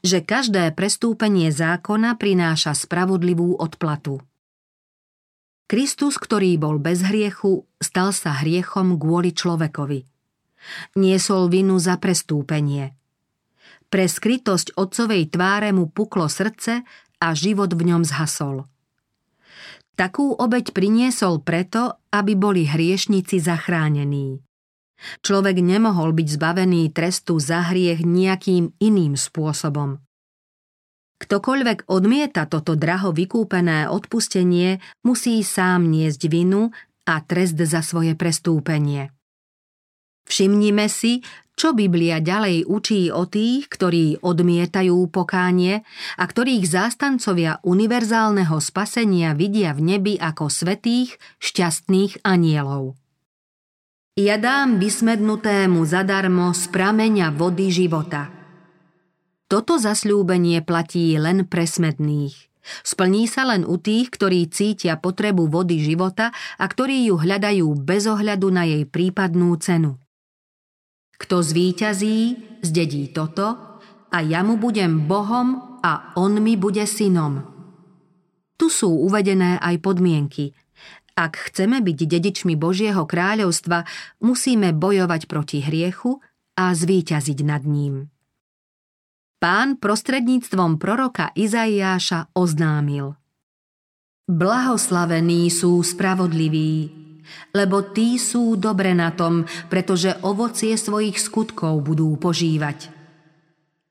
Že 0.05 0.19
každé 0.29 0.77
prestúpenie 0.77 1.49
zákona 1.49 2.21
prináša 2.21 2.77
spravodlivú 2.77 3.57
odplatu. 3.57 4.21
Kristus, 5.69 6.17
ktorý 6.17 6.57
bol 6.57 6.81
bez 6.81 7.05
hriechu, 7.05 7.69
stal 7.77 8.17
sa 8.17 8.41
hriechom 8.41 8.97
kvôli 8.97 9.37
človekovi. 9.37 10.01
Niesol 10.97 11.53
vinu 11.53 11.77
za 11.77 12.01
prestúpenie. 12.01 12.97
Pre 13.93 14.05
skrytosť 14.09 14.81
otcovej 14.81 15.29
tváre 15.29 15.69
mu 15.77 15.93
puklo 15.93 16.25
srdce 16.33 16.89
a 17.21 17.27
život 17.37 17.69
v 17.77 17.85
ňom 17.93 18.01
zhasol. 18.01 18.65
Takú 19.93 20.33
obeď 20.41 20.73
priniesol 20.73 21.45
preto, 21.45 22.01
aby 22.17 22.33
boli 22.33 22.65
hriešnici 22.65 23.37
zachránení. 23.37 24.41
Človek 25.21 25.61
nemohol 25.61 26.17
byť 26.17 26.29
zbavený 26.33 26.97
trestu 26.97 27.37
za 27.37 27.69
hriech 27.69 28.09
nejakým 28.09 28.73
iným 28.81 29.21
spôsobom. 29.21 30.01
Ktokoľvek 31.19 31.91
odmieta 31.91 32.47
toto 32.47 32.79
draho 32.79 33.11
vykúpené 33.11 33.91
odpustenie, 33.91 34.79
musí 35.03 35.43
sám 35.43 35.91
niesť 35.91 36.31
vinu 36.31 36.71
a 37.11 37.15
trest 37.27 37.59
za 37.59 37.83
svoje 37.83 38.15
prestúpenie. 38.15 39.11
Všimnime 40.29 40.87
si, 40.87 41.25
čo 41.59 41.75
Biblia 41.75 42.23
ďalej 42.23 42.71
učí 42.71 43.11
o 43.11 43.27
tých, 43.27 43.67
ktorí 43.67 44.23
odmietajú 44.23 45.11
pokánie 45.11 45.83
a 46.15 46.23
ktorých 46.23 46.63
zástancovia 46.63 47.59
univerzálneho 47.67 48.55
spasenia 48.63 49.35
vidia 49.35 49.75
v 49.75 49.97
nebi 49.97 50.15
ako 50.15 50.47
svetých, 50.47 51.19
šťastných 51.43 52.23
anielov. 52.23 52.95
Ja 54.15 54.39
dám 54.39 54.79
vysmednutému 54.79 55.83
zadarmo 55.83 56.55
z 56.55 56.71
prameňa 56.71 57.35
vody 57.35 57.75
života. 57.75 58.38
Toto 59.49 59.81
zasľúbenie 59.81 60.61
platí 60.61 61.17
len 61.17 61.49
pre 61.49 61.65
smedných. 61.65 62.37
Splní 62.85 63.25
sa 63.25 63.49
len 63.49 63.65
u 63.65 63.81
tých, 63.81 64.13
ktorí 64.13 64.45
cítia 64.53 65.01
potrebu 65.01 65.49
vody 65.49 65.81
života 65.81 66.37
a 66.61 66.65
ktorí 66.69 67.09
ju 67.09 67.17
hľadajú 67.17 67.65
bez 67.81 68.05
ohľadu 68.05 68.53
na 68.53 68.69
jej 68.69 68.85
prípadnú 68.85 69.57
cenu. 69.57 69.97
Kto 71.17 71.41
zvíťazí, 71.41 72.17
zdedí 72.61 73.09
toto 73.17 73.81
a 74.13 74.19
ja 74.21 74.45
mu 74.45 74.61
budem 74.61 75.09
Bohom 75.09 75.81
a 75.81 76.13
on 76.21 76.45
mi 76.45 76.61
bude 76.61 76.85
synom. 76.85 77.41
Tu 78.61 78.69
sú 78.69 78.93
uvedené 78.93 79.57
aj 79.59 79.81
podmienky– 79.81 80.53
ak 81.19 81.51
chceme 81.51 81.83
byť 81.83 81.99
dedičmi 82.07 82.55
Božieho 82.55 83.03
kráľovstva, 83.03 83.83
musíme 84.23 84.71
bojovať 84.71 85.27
proti 85.27 85.59
hriechu 85.59 86.23
a 86.55 86.71
zvíťaziť 86.71 87.43
nad 87.43 87.67
ním. 87.67 88.07
Pán 89.39 89.79
prostredníctvom 89.79 90.83
proroka 90.83 91.31
Izaiáša 91.31 92.35
oznámil 92.35 93.15
Blahoslavení 94.27 95.47
sú 95.47 95.79
spravodliví, 95.79 96.91
lebo 97.55 97.87
tí 97.95 98.19
sú 98.19 98.59
dobre 98.59 98.99
na 98.99 99.15
tom, 99.15 99.47
pretože 99.71 100.19
ovocie 100.27 100.75
svojich 100.75 101.23
skutkov 101.23 101.87
budú 101.87 102.19
požívať. 102.19 102.91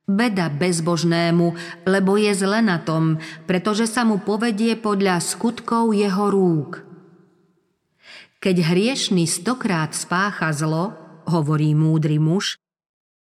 Beda 0.04 0.52
bezbožnému, 0.52 1.56
lebo 1.88 2.20
je 2.20 2.36
zle 2.36 2.60
na 2.60 2.84
tom, 2.84 3.16
pretože 3.48 3.88
sa 3.88 4.04
mu 4.04 4.20
povedie 4.20 4.76
podľa 4.76 5.24
skutkov 5.24 5.96
jeho 5.96 6.28
rúk. 6.28 6.84
Keď 8.44 8.56
hriešný 8.68 9.24
stokrát 9.24 9.96
spácha 9.96 10.52
zlo, 10.52 10.92
hovorí 11.24 11.72
múdry 11.72 12.20
muž, 12.20 12.60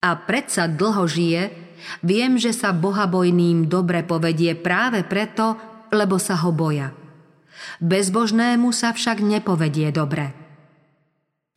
a 0.02 0.18
predsa 0.18 0.66
dlho 0.66 1.06
žije, 1.06 1.67
viem, 2.02 2.38
že 2.38 2.54
sa 2.54 2.74
bohabojným 2.74 3.66
dobre 3.66 4.04
povedie 4.06 4.54
práve 4.54 5.04
preto, 5.04 5.56
lebo 5.92 6.20
sa 6.20 6.36
ho 6.40 6.52
boja. 6.52 6.92
Bezbožnému 7.82 8.70
sa 8.74 8.94
však 8.94 9.22
nepovedie 9.22 9.90
dobre. 9.90 10.34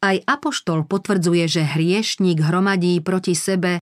Aj 0.01 0.17
Apoštol 0.25 0.89
potvrdzuje, 0.89 1.45
že 1.45 1.61
hriešník 1.61 2.41
hromadí 2.41 2.97
proti 3.05 3.37
sebe 3.37 3.77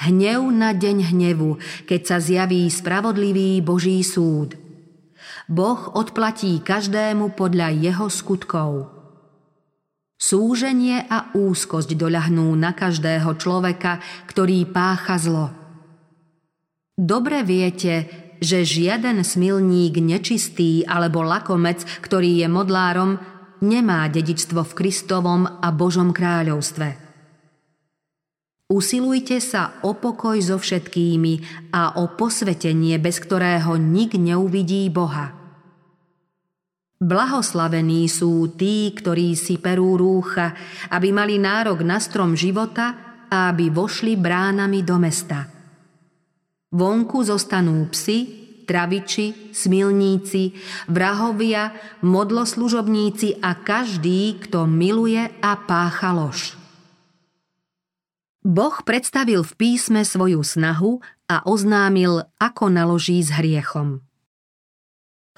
hnev 0.00 0.48
na 0.48 0.72
deň 0.72 1.12
hnevu, 1.12 1.60
keď 1.84 2.00
sa 2.00 2.16
zjaví 2.16 2.64
spravodlivý 2.72 3.60
Boží 3.60 4.00
súd. 4.00 4.56
Boh 5.52 5.92
odplatí 5.92 6.56
každému 6.64 7.36
podľa 7.36 7.68
jeho 7.76 8.08
skutkov. 8.08 8.88
Súženie 10.16 11.02
a 11.10 11.34
úzkosť 11.34 11.98
doľahnú 11.98 12.54
na 12.54 12.72
každého 12.72 13.36
človeka, 13.36 13.98
ktorý 14.30 14.64
pácha 14.70 15.18
zlo. 15.18 15.61
Dobre 16.92 17.40
viete, 17.40 18.08
že 18.42 18.66
žiaden 18.66 19.24
smilník 19.24 19.96
nečistý 20.02 20.84
alebo 20.84 21.24
lakomec, 21.24 21.86
ktorý 22.04 22.44
je 22.44 22.48
modlárom, 22.50 23.16
nemá 23.62 24.10
dedičstvo 24.10 24.60
v 24.66 24.72
Kristovom 24.76 25.46
a 25.46 25.68
Božom 25.70 26.10
kráľovstve. 26.10 27.00
Usilujte 28.72 29.38
sa 29.38 29.78
o 29.84 29.94
pokoj 29.94 30.36
so 30.40 30.56
všetkými 30.56 31.68
a 31.76 32.00
o 32.00 32.12
posvetenie, 32.16 32.96
bez 32.98 33.20
ktorého 33.20 33.76
nik 33.76 34.16
neuvidí 34.16 34.88
Boha. 34.88 35.32
Blahoslavení 37.02 38.08
sú 38.08 38.54
tí, 38.56 38.90
ktorí 38.94 39.34
si 39.36 39.58
perú 39.58 39.98
rúcha, 39.98 40.54
aby 40.88 41.12
mali 41.12 41.36
nárok 41.36 41.84
na 41.84 42.00
strom 42.00 42.32
života 42.32 42.94
a 43.28 43.52
aby 43.52 43.68
vošli 43.68 44.16
bránami 44.16 44.80
do 44.86 44.96
mesta. 44.96 45.61
Vonku 46.72 47.20
zostanú 47.20 47.84
psi, 47.92 48.42
traviči, 48.64 49.52
smilníci, 49.52 50.56
vrahovia, 50.88 51.76
modloslužobníci 52.00 53.44
a 53.44 53.60
každý, 53.60 54.40
kto 54.40 54.64
miluje 54.64 55.20
a 55.20 55.52
pácha 55.60 56.16
lož. 56.16 56.56
Boh 58.40 58.74
predstavil 58.82 59.44
v 59.44 59.52
písme 59.54 60.00
svoju 60.02 60.40
snahu 60.40 61.04
a 61.28 61.44
oznámil, 61.44 62.24
ako 62.40 62.72
naloží 62.72 63.20
s 63.20 63.30
hriechom. 63.30 64.00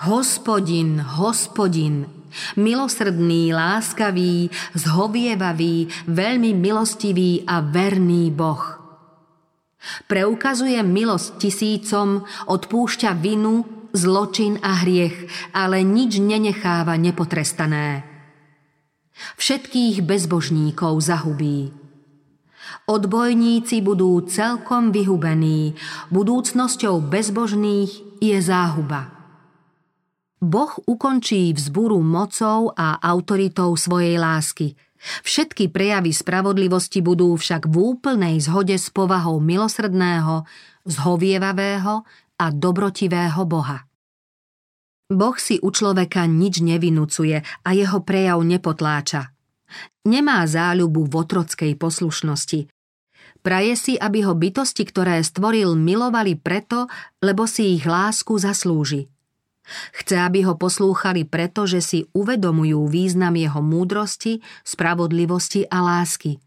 Hospodin, 0.06 1.02
hospodin, 1.02 2.06
milosrdný, 2.54 3.50
láskavý, 3.50 4.54
zhovievavý, 4.78 5.90
veľmi 6.06 6.50
milostivý 6.54 7.42
a 7.42 7.58
verný 7.58 8.30
Boh– 8.30 8.78
Preukazuje 10.08 10.80
milosť 10.80 11.40
tisícom, 11.40 12.24
odpúšťa 12.48 13.12
vinu, 13.20 13.64
zločin 13.94 14.58
a 14.60 14.82
hriech, 14.82 15.28
ale 15.54 15.86
nič 15.86 16.18
nenecháva 16.18 16.98
nepotrestané. 16.98 18.02
Všetkých 19.38 20.02
bezbožníkov 20.02 20.98
zahubí. 20.98 21.70
Odbojníci 22.90 23.80
budú 23.80 24.18
celkom 24.26 24.90
vyhubení, 24.90 25.78
budúcnosťou 26.10 27.00
bezbožných 27.00 28.18
je 28.18 28.36
záhuba. 28.40 29.14
Boh 30.44 30.72
ukončí 30.84 31.54
vzburu 31.56 32.04
mocou 32.04 32.74
a 32.76 33.00
autoritou 33.00 33.78
svojej 33.78 34.20
lásky– 34.20 34.74
Všetky 35.04 35.68
prejavy 35.68 36.16
spravodlivosti 36.16 37.04
budú 37.04 37.36
však 37.36 37.68
v 37.68 37.76
úplnej 37.96 38.40
zhode 38.40 38.76
s 38.76 38.88
povahou 38.88 39.36
milosrdného, 39.40 40.48
zhovievavého 40.88 42.04
a 42.40 42.46
dobrotivého 42.48 43.42
Boha. 43.44 43.84
Boh 45.12 45.36
si 45.36 45.60
u 45.60 45.68
človeka 45.68 46.24
nič 46.24 46.64
nevinúcuje 46.64 47.44
a 47.44 47.68
jeho 47.76 48.00
prejav 48.00 48.40
nepotláča. 48.40 49.36
Nemá 50.08 50.44
záľubu 50.48 51.04
v 51.04 51.14
otrockej 51.20 51.72
poslušnosti. 51.76 52.72
Praje 53.44 53.74
si, 53.76 53.92
aby 54.00 54.24
ho 54.24 54.32
bytosti, 54.32 54.88
ktoré 54.88 55.20
stvoril, 55.20 55.76
milovali 55.76 56.40
preto, 56.40 56.88
lebo 57.20 57.44
si 57.44 57.76
ich 57.76 57.84
lásku 57.84 58.32
zaslúži– 58.40 59.08
Chce, 59.96 60.20
aby 60.20 60.44
ho 60.44 60.54
poslúchali 60.54 61.24
preto, 61.24 61.64
že 61.64 61.80
si 61.80 61.98
uvedomujú 62.12 62.84
význam 62.88 63.34
jeho 63.34 63.64
múdrosti, 63.64 64.44
spravodlivosti 64.62 65.64
a 65.68 65.80
lásky. 65.80 66.40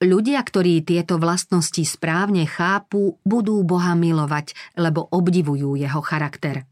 Ľudia, 0.00 0.40
ktorí 0.40 0.80
tieto 0.80 1.20
vlastnosti 1.20 1.84
správne 1.84 2.48
chápu, 2.48 3.20
budú 3.20 3.60
Boha 3.60 3.92
milovať, 3.92 4.56
lebo 4.80 5.04
obdivujú 5.12 5.76
jeho 5.76 6.00
charakter. 6.00 6.64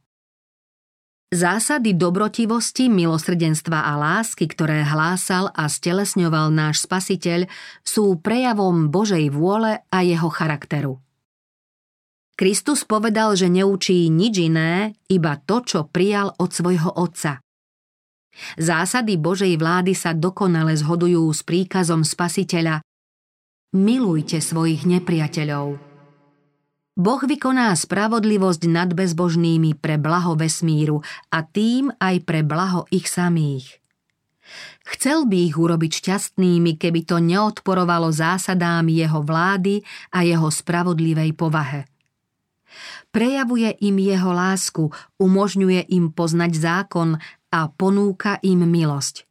Zásady 1.28 1.92
dobrotivosti, 1.92 2.88
milosrdenstva 2.88 3.84
a 3.84 4.00
lásky, 4.00 4.48
ktoré 4.48 4.80
hlásal 4.80 5.52
a 5.52 5.68
stelesňoval 5.68 6.48
náš 6.48 6.88
spasiteľ, 6.88 7.44
sú 7.84 8.16
prejavom 8.16 8.88
Božej 8.88 9.28
vôle 9.28 9.84
a 9.92 9.98
jeho 10.00 10.32
charakteru. 10.32 10.96
Kristus 12.38 12.86
povedal, 12.86 13.34
že 13.34 13.50
neučí 13.50 14.06
nič 14.06 14.46
iné, 14.46 14.94
iba 15.10 15.34
to, 15.42 15.58
čo 15.58 15.90
prijal 15.90 16.38
od 16.38 16.54
svojho 16.54 16.94
Otca. 16.94 17.42
Zásady 18.54 19.18
Božej 19.18 19.58
vlády 19.58 19.98
sa 19.98 20.14
dokonale 20.14 20.78
zhodujú 20.78 21.26
s 21.34 21.42
príkazom 21.42 22.06
Spasiteľa 22.06 22.78
Milujte 23.74 24.38
svojich 24.38 24.86
nepriateľov. 24.86 25.82
Boh 26.94 27.22
vykoná 27.26 27.74
spravodlivosť 27.74 28.62
nad 28.70 28.94
bezbožnými 28.94 29.74
pre 29.74 29.98
blaho 29.98 30.38
vesmíru 30.38 31.02
a 31.34 31.42
tým 31.42 31.90
aj 31.98 32.22
pre 32.22 32.46
blaho 32.46 32.86
ich 32.94 33.10
samých. 33.10 33.82
Chcel 34.86 35.26
by 35.26 35.38
ich 35.52 35.58
urobiť 35.58 35.92
šťastnými, 36.06 36.78
keby 36.78 37.02
to 37.02 37.18
neodporovalo 37.18 38.14
zásadám 38.14 38.86
jeho 38.88 39.26
vlády 39.26 39.82
a 40.14 40.22
jeho 40.22 40.48
spravodlivej 40.48 41.34
povahe. 41.34 41.97
Prejavuje 43.08 43.72
im 43.80 43.96
jeho 43.96 44.30
lásku, 44.36 44.92
umožňuje 45.16 45.88
im 45.96 46.12
poznať 46.12 46.52
zákon 46.60 47.16
a 47.48 47.60
ponúka 47.72 48.36
im 48.44 48.68
milosť. 48.68 49.24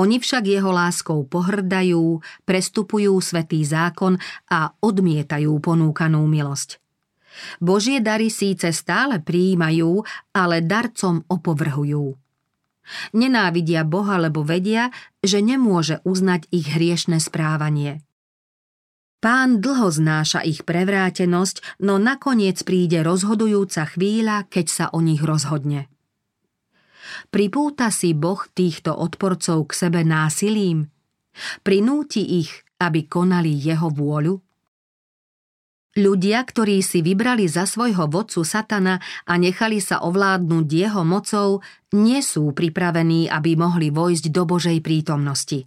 Oni 0.00 0.16
však 0.16 0.48
jeho 0.48 0.72
láskou 0.72 1.28
pohrdajú, 1.28 2.24
prestupujú 2.48 3.20
svetý 3.20 3.60
zákon 3.68 4.16
a 4.48 4.72
odmietajú 4.80 5.52
ponúkanú 5.60 6.24
milosť. 6.24 6.80
Božie 7.60 8.00
dary 8.00 8.32
síce 8.32 8.72
stále 8.72 9.20
prijímajú, 9.20 10.02
ale 10.32 10.64
darcom 10.64 11.22
opovrhujú. 11.28 12.16
Nenávidia 13.12 13.84
Boha, 13.84 14.16
lebo 14.16 14.40
vedia, 14.40 14.88
že 15.20 15.44
nemôže 15.44 16.00
uznať 16.08 16.48
ich 16.48 16.72
hriešne 16.72 17.20
správanie. 17.20 18.00
Pán 19.18 19.58
dlho 19.58 19.90
znáša 19.90 20.46
ich 20.46 20.62
prevrátenosť, 20.62 21.82
no 21.82 21.98
nakoniec 21.98 22.62
príde 22.62 23.02
rozhodujúca 23.02 23.90
chvíľa, 23.90 24.46
keď 24.46 24.66
sa 24.70 24.84
o 24.94 25.02
nich 25.02 25.18
rozhodne. 25.18 25.90
Pripúta 27.34 27.90
si 27.90 28.14
Boh 28.14 28.38
týchto 28.54 28.94
odporcov 28.94 29.66
k 29.66 29.72
sebe 29.74 30.06
násilím? 30.06 30.86
Prinúti 31.66 32.22
ich, 32.38 32.62
aby 32.78 33.10
konali 33.10 33.58
jeho 33.58 33.90
vôľu? 33.90 34.38
Ľudia, 35.98 36.38
ktorí 36.46 36.78
si 36.78 37.02
vybrali 37.02 37.50
za 37.50 37.66
svojho 37.66 38.06
vodcu 38.06 38.46
satana 38.46 39.02
a 39.26 39.34
nechali 39.34 39.82
sa 39.82 39.98
ovládnuť 40.06 40.66
jeho 40.70 41.02
mocou, 41.02 41.58
nie 41.90 42.22
sú 42.22 42.54
pripravení, 42.54 43.26
aby 43.26 43.58
mohli 43.58 43.90
vojsť 43.90 44.30
do 44.30 44.46
Božej 44.46 44.78
prítomnosti. 44.78 45.66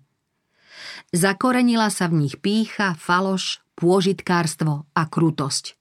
Zakorenila 1.11 1.91
sa 1.91 2.07
v 2.07 2.23
nich 2.23 2.39
pícha, 2.39 2.95
faloš, 2.95 3.59
pôžitkárstvo 3.75 4.87
a 4.95 5.03
krutosť. 5.11 5.75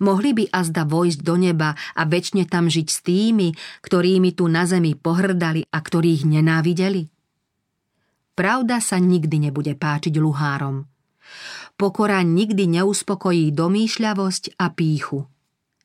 Mohli 0.00 0.30
by 0.32 0.44
azda 0.52 0.88
vojsť 0.88 1.20
do 1.20 1.36
neba 1.36 1.76
a 1.76 2.02
väčšine 2.08 2.48
tam 2.48 2.72
žiť 2.72 2.88
s 2.88 2.98
tými, 3.04 3.52
ktorými 3.84 4.32
tu 4.32 4.48
na 4.48 4.64
zemi 4.64 4.96
pohrdali 4.96 5.68
a 5.68 5.78
ktorých 5.80 6.24
nenávideli? 6.24 7.12
Pravda 8.32 8.80
sa 8.80 8.96
nikdy 8.96 9.52
nebude 9.52 9.76
páčiť 9.76 10.16
luhárom. 10.16 10.88
Pokora 11.76 12.24
nikdy 12.24 12.80
neuspokojí 12.80 13.52
domýšľavosť 13.52 14.56
a 14.56 14.72
píchu. 14.72 15.28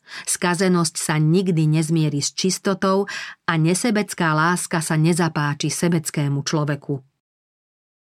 Skazenosť 0.07 0.95
sa 0.95 1.19
nikdy 1.19 1.67
nezmierí 1.67 2.23
s 2.23 2.31
čistotou 2.31 3.11
a 3.43 3.53
nesebecká 3.59 4.31
láska 4.31 4.79
sa 4.79 4.95
nezapáči 4.95 5.67
sebeckému 5.67 6.47
človeku. 6.47 7.16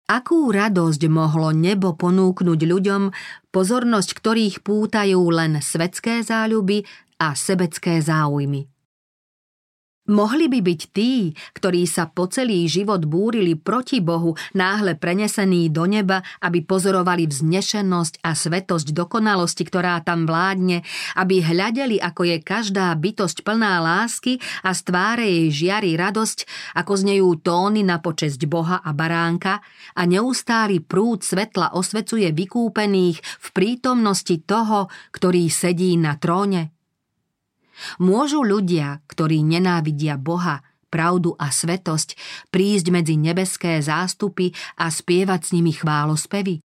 Akú 0.03 0.51
radosť 0.51 1.07
mohlo 1.07 1.55
nebo 1.55 1.95
ponúknuť 1.95 2.59
ľuďom, 2.59 3.03
pozornosť 3.55 4.09
ktorých 4.19 4.55
pútajú 4.59 5.21
len 5.31 5.63
svetské 5.63 6.19
záľuby 6.27 6.83
a 7.23 7.31
sebecké 7.31 8.03
záujmy. 8.03 8.72
Mohli 10.03 10.51
by 10.51 10.59
byť 10.59 10.81
tí, 10.91 11.31
ktorí 11.55 11.87
sa 11.87 12.11
po 12.11 12.27
celý 12.27 12.67
život 12.67 13.07
búrili 13.07 13.55
proti 13.55 14.03
Bohu, 14.03 14.35
náhle 14.51 14.99
prenesení 14.99 15.71
do 15.71 15.87
neba, 15.87 16.19
aby 16.43 16.59
pozorovali 16.59 17.23
vznešenosť 17.23 18.19
a 18.19 18.35
svetosť 18.35 18.91
dokonalosti, 18.91 19.63
ktorá 19.63 20.03
tam 20.03 20.27
vládne, 20.27 20.83
aby 21.15 21.39
hľadeli, 21.39 22.03
ako 22.03 22.35
je 22.35 22.37
každá 22.43 22.91
bytosť 22.99 23.47
plná 23.47 23.79
lásky 23.79 24.43
a 24.67 24.75
z 24.75 24.79
tváre 24.83 25.23
jej 25.23 25.71
žiari 25.71 25.95
radosť, 25.95 26.51
ako 26.75 26.93
znejú 26.99 27.39
tóny 27.39 27.87
na 27.87 28.03
počesť 28.03 28.43
Boha 28.43 28.83
a 28.83 28.91
baránka 28.91 29.63
a 29.95 30.03
neustály 30.03 30.83
prúd 30.83 31.23
svetla 31.23 31.79
osvecuje 31.79 32.27
vykúpených 32.35 33.23
v 33.23 33.47
prítomnosti 33.55 34.35
toho, 34.43 34.91
ktorý 35.15 35.47
sedí 35.47 35.95
na 35.95 36.19
tróne? 36.19 36.72
Môžu 37.97 38.45
ľudia, 38.45 39.01
ktorí 39.09 39.41
nenávidia 39.41 40.17
Boha, 40.19 40.61
pravdu 40.93 41.33
a 41.41 41.49
svetosť, 41.49 42.13
prísť 42.53 42.93
medzi 42.93 43.17
nebeské 43.17 43.81
zástupy 43.81 44.53
a 44.77 44.93
spievať 44.93 45.41
s 45.41 45.49
nimi 45.57 45.73
chválospevy? 45.73 46.61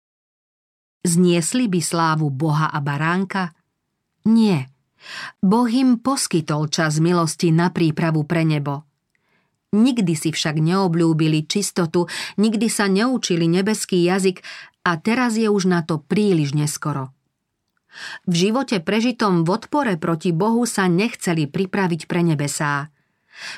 Zniesli 1.08 1.64
by 1.72 1.80
slávu 1.80 2.28
Boha 2.28 2.68
a 2.68 2.78
baránka? 2.84 3.56
Nie. 4.28 4.68
Boh 5.40 5.70
im 5.70 6.02
poskytol 6.04 6.68
čas 6.68 7.00
milosti 7.00 7.54
na 7.54 7.72
prípravu 7.72 8.28
pre 8.28 8.44
nebo. 8.44 8.84
Nikdy 9.72 10.12
si 10.16 10.32
však 10.32 10.60
neobľúbili 10.60 11.44
čistotu, 11.44 12.08
nikdy 12.40 12.72
sa 12.72 12.88
neučili 12.88 13.44
nebeský 13.48 14.00
jazyk 14.00 14.40
a 14.84 14.96
teraz 14.96 15.36
je 15.36 15.48
už 15.48 15.68
na 15.68 15.84
to 15.84 16.00
príliš 16.00 16.56
neskoro. 16.56 17.12
V 18.26 18.34
živote 18.48 18.78
prežitom 18.78 19.42
v 19.42 19.58
odpore 19.58 19.94
proti 19.98 20.30
Bohu 20.30 20.64
sa 20.68 20.86
nechceli 20.86 21.50
pripraviť 21.50 22.06
pre 22.06 22.20
nebesá. 22.22 22.90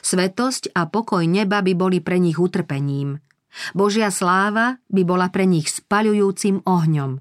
Svetosť 0.04 0.76
a 0.76 0.84
pokoj 0.88 1.24
neba 1.24 1.64
by 1.64 1.72
boli 1.72 1.98
pre 2.04 2.20
nich 2.20 2.36
utrpením. 2.36 3.20
Božia 3.74 4.12
sláva 4.12 4.78
by 4.92 5.02
bola 5.02 5.26
pre 5.32 5.48
nich 5.48 5.66
spaľujúcim 5.72 6.62
ohňom. 6.62 7.18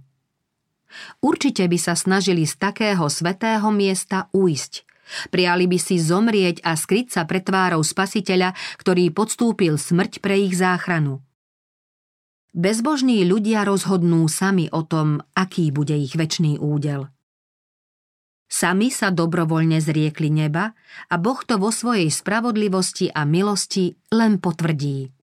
Určite 1.21 1.69
by 1.69 1.77
sa 1.77 1.93
snažili 1.93 2.49
z 2.49 2.57
takého 2.57 3.05
svetého 3.09 3.69
miesta 3.69 4.27
ujsť. 4.33 4.85
Priali 5.33 5.65
by 5.65 5.77
si 5.81 5.97
zomrieť 5.97 6.61
a 6.61 6.77
skryť 6.77 7.07
sa 7.09 7.21
pred 7.25 7.41
tvárou 7.41 7.81
spasiteľa, 7.81 8.53
ktorý 8.77 9.09
podstúpil 9.09 9.81
smrť 9.81 10.21
pre 10.21 10.37
ich 10.37 10.53
záchranu. 10.53 11.25
Bezbožní 12.49 13.21
ľudia 13.29 13.61
rozhodnú 13.61 14.25
sami 14.25 14.73
o 14.73 14.81
tom, 14.81 15.21
aký 15.37 15.69
bude 15.69 15.93
ich 15.93 16.17
väčší 16.17 16.57
údel. 16.57 17.05
Sami 18.49 18.89
sa 18.89 19.13
dobrovoľne 19.13 19.77
zriekli 19.77 20.33
neba 20.33 20.73
a 21.13 21.15
Boh 21.21 21.37
to 21.45 21.61
vo 21.61 21.69
svojej 21.69 22.09
spravodlivosti 22.09 23.13
a 23.13 23.21
milosti 23.21 23.93
len 24.09 24.41
potvrdí. 24.41 25.13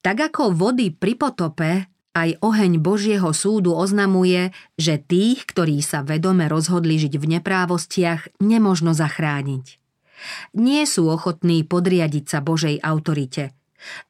Tak 0.00 0.32
ako 0.32 0.56
vody 0.56 0.96
pri 0.96 1.14
potope, 1.20 1.70
aj 2.16 2.40
oheň 2.40 2.80
Božieho 2.80 3.28
súdu 3.36 3.76
oznamuje, 3.76 4.56
že 4.80 4.96
tých, 4.96 5.44
ktorí 5.44 5.84
sa 5.84 6.00
vedome 6.00 6.48
rozhodli 6.48 6.96
žiť 6.96 7.20
v 7.20 7.36
neprávostiach, 7.36 8.40
nemožno 8.40 8.96
zachrániť. 8.96 9.76
Nie 10.56 10.88
sú 10.88 11.12
ochotní 11.12 11.68
podriadiť 11.68 12.24
sa 12.32 12.40
Božej 12.40 12.80
autorite– 12.80 13.52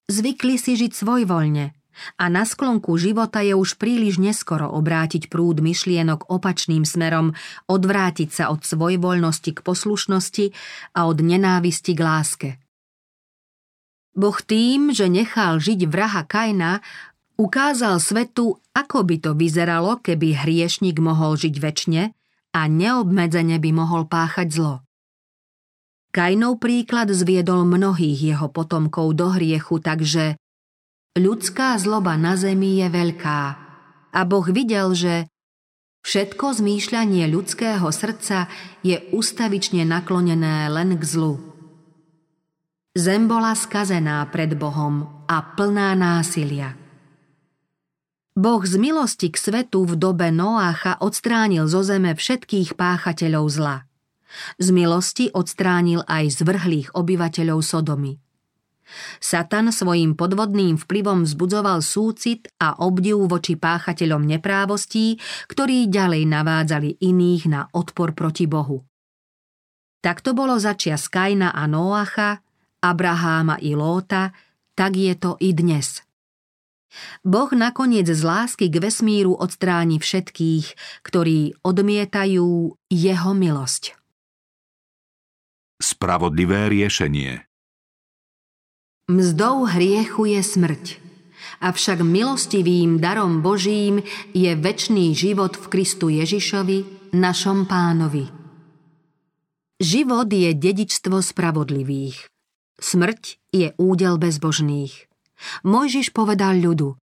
Zvykli 0.09 0.57
si 0.61 0.77
žiť 0.77 0.93
svojvoľne 0.93 1.73
a 2.17 2.25
na 2.33 2.49
sklonku 2.49 2.97
života 2.97 3.45
je 3.45 3.53
už 3.53 3.77
príliš 3.77 4.17
neskoro 4.17 4.69
obrátiť 4.73 5.29
prúd 5.29 5.61
myšlienok 5.61 6.29
opačným 6.29 6.89
smerom, 6.89 7.37
odvrátiť 7.69 8.31
sa 8.33 8.45
od 8.49 8.65
svojvoľnosti 8.65 9.51
k 9.53 9.61
poslušnosti 9.61 10.47
a 10.97 11.01
od 11.05 11.19
nenávisti 11.21 11.93
k 11.93 12.01
láske. 12.01 12.51
Boh 14.13 14.37
tým, 14.45 14.93
že 14.93 15.09
nechal 15.09 15.57
žiť 15.57 15.89
vraha 15.89 16.29
Kaina, 16.29 16.85
ukázal 17.41 17.97
svetu, 17.97 18.61
ako 18.77 19.09
by 19.09 19.17
to 19.25 19.31
vyzeralo, 19.33 20.01
keby 20.05 20.37
hriešnik 20.37 21.01
mohol 21.01 21.41
žiť 21.41 21.55
väčšine 21.57 22.03
a 22.53 22.61
neobmedzene 22.69 23.57
by 23.57 23.71
mohol 23.73 24.05
páchať 24.05 24.53
zlo. 24.53 24.85
Kainov 26.13 26.61
príklad 26.61 27.09
zviedol 27.09 27.65
mnohých 27.65 28.37
jeho 28.37 28.53
potomkov 28.53 29.17
do 29.17 29.33
hriechu, 29.33 29.81
takže 29.81 30.37
ľudská 31.17 31.73
zloba 31.81 32.21
na 32.21 32.37
zemi 32.37 32.85
je 32.85 32.89
veľká 32.93 33.41
a 34.13 34.21
Boh 34.29 34.45
videl, 34.45 34.93
že 34.93 35.25
všetko 36.05 36.61
zmýšľanie 36.61 37.25
ľudského 37.33 37.89
srdca 37.89 38.45
je 38.85 39.01
ustavične 39.17 39.89
naklonené 39.89 40.69
len 40.69 41.01
k 41.01 41.03
zlu. 41.09 41.41
Zem 42.93 43.25
bola 43.25 43.57
skazená 43.57 44.21
pred 44.29 44.53
Bohom 44.53 45.25
a 45.25 45.41
plná 45.57 45.97
násilia. 45.97 46.77
Boh 48.37 48.61
z 48.61 48.77
milosti 48.77 49.33
k 49.33 49.41
svetu 49.41 49.89
v 49.89 49.97
dobe 49.97 50.29
Noácha 50.29 51.01
odstránil 51.01 51.73
zo 51.73 51.81
zeme 51.81 52.13
všetkých 52.13 52.77
páchateľov 52.77 53.49
zla– 53.49 53.77
z 54.57 54.69
milosti 54.73 55.29
odstránil 55.33 56.05
aj 56.09 56.43
zvrhlých 56.43 56.93
obyvateľov 56.97 57.61
Sodomy. 57.61 58.19
Satan 59.23 59.73
svojim 59.73 60.13
podvodným 60.19 60.77
vplyvom 60.77 61.25
vzbudzoval 61.25 61.81
súcit 61.81 62.53
a 62.61 62.77
obdiv 62.83 63.25
voči 63.25 63.57
páchateľom 63.57 64.21
neprávostí, 64.27 65.17
ktorí 65.49 65.89
ďalej 65.89 66.29
navádzali 66.29 66.91
iných 67.01 67.43
na 67.49 67.61
odpor 67.73 68.13
proti 68.13 68.45
Bohu. 68.45 68.85
Tak 70.03 70.21
to 70.21 70.35
bolo 70.35 70.59
začias 70.59 71.07
Kaina 71.07 71.55
a 71.55 71.65
Noacha, 71.71 72.43
Abraháma 72.83 73.63
i 73.63 73.79
Lóta, 73.79 74.35
tak 74.75 74.99
je 74.99 75.15
to 75.15 75.39
i 75.39 75.55
dnes. 75.55 76.03
Boh 77.25 77.49
nakoniec 77.55 78.05
z 78.05 78.21
lásky 78.21 78.69
k 78.69 78.83
vesmíru 78.83 79.33
odstráni 79.33 79.97
všetkých, 79.97 81.01
ktorí 81.07 81.57
odmietajú 81.65 82.77
jeho 82.93 83.33
milosť. 83.33 84.02
Spravodlivé 85.83 86.71
riešenie 86.71 87.43
Mzdou 89.11 89.67
hriechu 89.67 90.31
je 90.31 90.39
smrť, 90.39 90.85
avšak 91.59 92.07
milostivým 92.07 93.03
darom 93.03 93.43
Božím 93.43 93.99
je 94.31 94.55
väčší 94.55 95.11
život 95.11 95.59
v 95.59 95.67
Kristu 95.67 96.07
Ježišovi, 96.07 97.11
našom 97.19 97.67
pánovi. 97.67 98.31
Život 99.83 100.31
je 100.31 100.55
dedičstvo 100.55 101.19
spravodlivých. 101.19 102.31
Smrť 102.79 103.43
je 103.51 103.75
údel 103.75 104.23
bezbožných. 104.23 105.11
Mojžiš 105.67 106.15
povedal 106.15 106.63
ľudu 106.63 106.95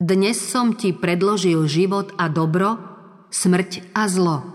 Dnes 0.00 0.40
som 0.40 0.72
ti 0.72 0.96
predložil 0.96 1.68
život 1.68 2.16
a 2.16 2.32
dobro, 2.32 2.80
smrť 3.28 3.92
a 3.92 4.08
zlo. 4.08 4.53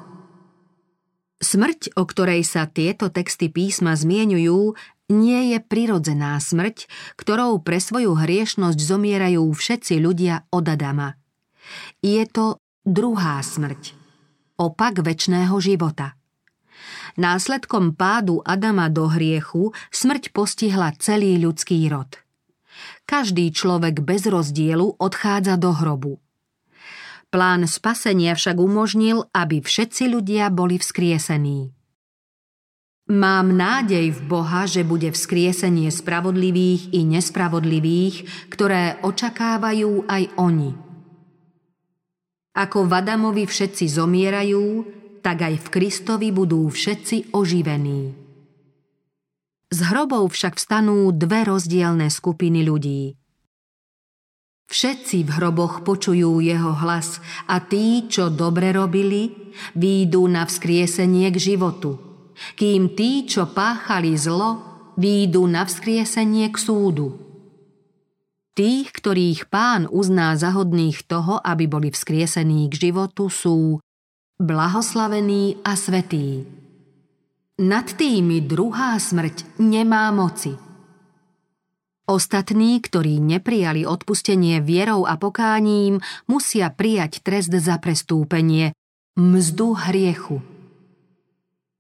Smrť, 1.40 1.96
o 1.96 2.04
ktorej 2.04 2.44
sa 2.44 2.68
tieto 2.68 3.08
texty 3.08 3.48
písma 3.48 3.96
zmienujú, 3.96 4.76
nie 5.08 5.56
je 5.56 5.58
prirodzená 5.64 6.36
smrť, 6.36 6.92
ktorou 7.16 7.64
pre 7.64 7.80
svoju 7.80 8.12
hriešnosť 8.12 8.76
zomierajú 8.76 9.48
všetci 9.48 10.04
ľudia 10.04 10.44
od 10.52 10.68
Adama. 10.68 11.16
Je 12.04 12.20
to 12.28 12.60
druhá 12.84 13.40
smrť, 13.40 13.96
opak 14.60 15.00
väčšného 15.00 15.56
života. 15.64 16.20
Následkom 17.16 17.96
pádu 17.96 18.44
Adama 18.44 18.92
do 18.92 19.08
hriechu 19.08 19.72
smrť 19.96 20.36
postihla 20.36 20.92
celý 21.00 21.40
ľudský 21.40 21.88
rod. 21.88 22.20
Každý 23.08 23.48
človek 23.56 24.04
bez 24.04 24.28
rozdielu 24.28 25.00
odchádza 25.00 25.56
do 25.56 25.72
hrobu– 25.72 26.20
Plán 27.30 27.70
spasenia 27.70 28.34
však 28.34 28.58
umožnil, 28.58 29.30
aby 29.38 29.62
všetci 29.62 30.10
ľudia 30.10 30.50
boli 30.50 30.82
vzkriesení. 30.82 31.70
Mám 33.10 33.54
nádej 33.54 34.18
v 34.18 34.22
Boha, 34.26 34.66
že 34.66 34.82
bude 34.82 35.14
vzkriesenie 35.14 35.94
spravodlivých 35.94 36.90
i 36.90 37.06
nespravodlivých, 37.06 38.50
ktoré 38.50 38.98
očakávajú 39.06 40.10
aj 40.10 40.24
oni. 40.42 40.74
Ako 42.58 42.90
v 42.90 42.92
Adamovi 42.98 43.46
všetci 43.46 43.86
zomierajú, 43.94 44.66
tak 45.22 45.46
aj 45.46 45.56
v 45.62 45.68
Kristovi 45.70 46.34
budú 46.34 46.66
všetci 46.66 47.34
oživení. 47.34 48.14
Z 49.70 49.80
hrobov 49.86 50.34
však 50.34 50.58
vstanú 50.58 51.14
dve 51.14 51.46
rozdielne 51.46 52.10
skupiny 52.10 52.66
ľudí– 52.66 53.14
Všetci 54.70 55.26
v 55.26 55.30
hroboch 55.34 55.82
počujú 55.82 56.46
jeho 56.46 56.78
hlas 56.78 57.18
a 57.50 57.58
tí, 57.58 58.06
čo 58.06 58.30
dobre 58.30 58.70
robili, 58.70 59.50
výjdu 59.74 60.30
na 60.30 60.46
vzkriesenie 60.46 61.34
k 61.34 61.38
životu, 61.42 61.98
kým 62.54 62.94
tí, 62.94 63.26
čo 63.26 63.50
páchali 63.50 64.14
zlo, 64.14 64.62
výjdu 64.94 65.42
na 65.50 65.66
vzkriesenie 65.66 66.54
k 66.54 66.58
súdu. 66.62 67.18
Tých, 68.54 68.94
ktorých 68.94 69.50
pán 69.50 69.90
uzná 69.90 70.38
za 70.38 70.54
hodných 70.54 71.02
toho, 71.02 71.42
aby 71.42 71.66
boli 71.66 71.90
vzkriesení 71.90 72.70
k 72.70 72.94
životu, 72.94 73.26
sú 73.26 73.82
blahoslavení 74.38 75.66
a 75.66 75.74
svetí. 75.74 76.46
Nad 77.58 77.98
tými 77.98 78.46
druhá 78.46 79.02
smrť 79.02 79.58
nemá 79.58 80.14
moci– 80.14 80.54
Ostatní, 82.10 82.82
ktorí 82.82 83.22
neprijali 83.22 83.86
odpustenie 83.86 84.66
vierou 84.66 85.06
a 85.06 85.14
pokáním, 85.22 86.02
musia 86.26 86.74
prijať 86.74 87.22
trest 87.22 87.54
za 87.54 87.78
prestúpenie, 87.78 88.74
mzdu 89.14 89.78
hriechu. 89.78 90.42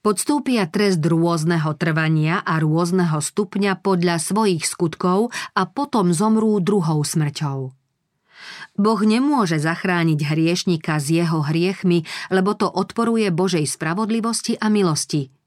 Podstúpia 0.05 0.69
trest 0.69 1.01
rôzneho 1.01 1.73
trvania 1.73 2.45
a 2.45 2.61
rôzneho 2.61 3.17
stupňa 3.17 3.82
podľa 3.82 4.21
svojich 4.21 4.69
skutkov 4.69 5.34
a 5.57 5.65
potom 5.65 6.13
zomrú 6.13 6.61
druhou 6.61 7.01
smrťou. 7.01 7.73
Boh 8.77 9.01
nemôže 9.01 9.57
zachrániť 9.57 10.30
hriešnika 10.30 11.01
s 11.01 11.09
jeho 11.09 11.41
hriechmi, 11.41 12.05
lebo 12.30 12.53
to 12.53 12.69
odporuje 12.69 13.34
Božej 13.34 13.65
spravodlivosti 13.65 14.61
a 14.61 14.69
milosti– 14.69 15.34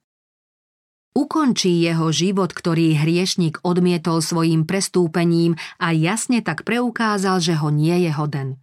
Ukončí 1.12 1.84
jeho 1.84 2.08
život, 2.08 2.56
ktorý 2.56 2.96
hriešnik 2.96 3.60
odmietol 3.60 4.24
svojim 4.24 4.64
prestúpením 4.64 5.60
a 5.76 5.92
jasne 5.92 6.40
tak 6.40 6.64
preukázal, 6.64 7.36
že 7.36 7.52
ho 7.60 7.68
nie 7.68 8.08
je 8.08 8.10
hoden. 8.16 8.56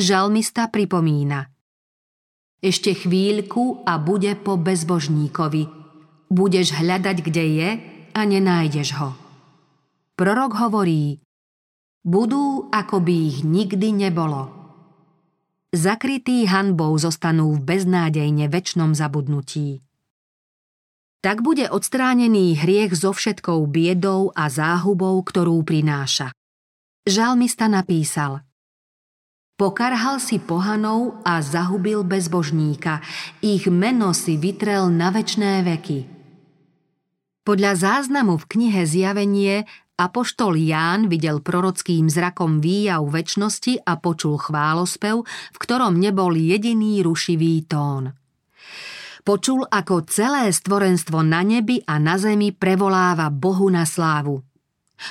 Žalmista 0.00 0.72
pripomína 0.72 1.52
Ešte 2.64 2.96
chvíľku 2.96 3.84
a 3.84 4.00
bude 4.00 4.32
po 4.40 4.56
bezbožníkovi. 4.56 5.68
Budeš 6.32 6.72
hľadať, 6.72 7.16
kde 7.20 7.44
je 7.44 7.70
a 8.16 8.20
nenájdeš 8.24 8.96
ho. 8.96 9.12
Prorok 10.16 10.56
hovorí 10.56 11.20
Budú, 12.00 12.72
ako 12.72 13.04
by 13.04 13.14
ich 13.28 13.38
nikdy 13.44 13.92
nebolo. 13.92 14.48
Zakrytí 15.68 16.48
hanbou 16.48 16.96
zostanú 16.96 17.52
v 17.52 17.60
beznádejne 17.60 18.48
väčšnom 18.48 18.96
zabudnutí. 18.96 19.84
Tak 21.18 21.42
bude 21.42 21.66
odstránený 21.66 22.62
hriech 22.62 22.94
so 22.94 23.10
všetkou 23.10 23.66
biedou 23.66 24.30
a 24.38 24.46
záhubou, 24.46 25.18
ktorú 25.26 25.66
prináša. 25.66 26.30
Žalmista 27.02 27.66
napísal 27.66 28.46
Pokarhal 29.58 30.22
si 30.22 30.38
pohanov 30.38 31.18
a 31.26 31.42
zahubil 31.42 32.06
bezbožníka, 32.06 33.02
ich 33.42 33.66
meno 33.66 34.14
si 34.14 34.38
vytrel 34.38 34.86
na 34.86 35.10
večné 35.10 35.66
veky. 35.66 36.06
Podľa 37.42 37.72
záznamu 37.74 38.38
v 38.38 38.44
knihe 38.54 38.86
Zjavenie 38.86 39.66
Apoštol 39.98 40.54
Ján 40.62 41.10
videl 41.10 41.42
prorockým 41.42 42.06
zrakom 42.06 42.62
výjav 42.62 43.02
väčšnosti 43.02 43.82
a 43.82 43.98
počul 43.98 44.38
chválospev, 44.38 45.26
v 45.26 45.56
ktorom 45.58 45.98
nebol 45.98 46.38
jediný 46.38 47.02
rušivý 47.02 47.66
tón. 47.66 48.14
Počul, 49.28 49.68
ako 49.68 50.08
celé 50.08 50.48
stvorenstvo 50.48 51.20
na 51.20 51.44
nebi 51.44 51.84
a 51.84 52.00
na 52.00 52.16
zemi 52.16 52.48
prevoláva 52.48 53.28
Bohu 53.28 53.68
na 53.68 53.84
slávu. 53.84 54.40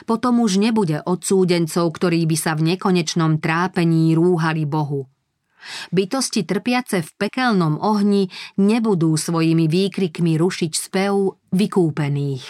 Potom 0.09 0.41
už 0.41 0.57
nebude 0.57 1.05
odsúdencov, 1.05 1.93
ktorí 1.93 2.26
by 2.26 2.34
sa 2.34 2.57
v 2.57 2.74
nekonečnom 2.74 3.38
trápení 3.38 4.18
rúhali 4.18 4.65
Bohu. 4.65 5.05
Bytosti 5.93 6.49
trpiace 6.49 7.05
v 7.05 7.09
pekelnom 7.13 7.78
ohni 7.78 8.26
nebudú 8.57 9.13
svojimi 9.13 9.70
výkrikmi 9.70 10.34
rušiť 10.34 10.72
spev 10.74 11.38
vykúpených. 11.53 12.45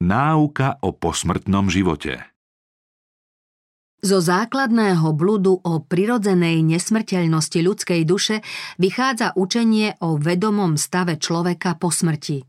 Náuka 0.00 0.80
o 0.80 0.96
posmrtnom 0.96 1.68
živote 1.68 2.35
zo 4.06 4.22
základného 4.22 5.10
bludu 5.18 5.58
o 5.58 5.82
prirodzenej 5.82 6.62
nesmrteľnosti 6.62 7.58
ľudskej 7.58 8.06
duše 8.06 8.46
vychádza 8.78 9.34
učenie 9.34 9.98
o 9.98 10.14
vedomom 10.14 10.78
stave 10.78 11.18
človeka 11.18 11.74
po 11.74 11.90
smrti. 11.90 12.46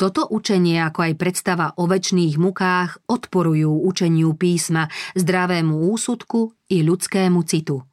Toto 0.00 0.24
učenie, 0.30 0.80
ako 0.80 1.10
aj 1.10 1.14
predstava 1.20 1.66
o 1.76 1.84
väčšných 1.84 2.40
mukách, 2.40 3.12
odporujú 3.12 3.84
učeniu 3.84 4.32
písma, 4.38 4.88
zdravému 5.18 5.90
úsudku 5.92 6.54
i 6.72 6.80
ľudskému 6.80 7.44
citu. 7.44 7.84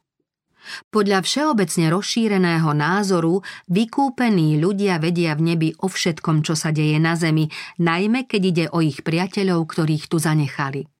Podľa 0.90 1.22
všeobecne 1.22 1.92
rozšíreného 1.92 2.70
názoru 2.74 3.44
vykúpení 3.70 4.58
ľudia 4.58 4.98
vedia 4.98 5.36
v 5.38 5.54
nebi 5.54 5.68
o 5.78 5.86
všetkom, 5.86 6.42
čo 6.42 6.58
sa 6.58 6.72
deje 6.72 6.98
na 6.98 7.14
zemi, 7.14 7.52
najmä 7.78 8.26
keď 8.26 8.42
ide 8.42 8.64
o 8.72 8.82
ich 8.82 9.04
priateľov, 9.04 9.66
ktorých 9.66 10.08
tu 10.10 10.18
zanechali. 10.18 10.95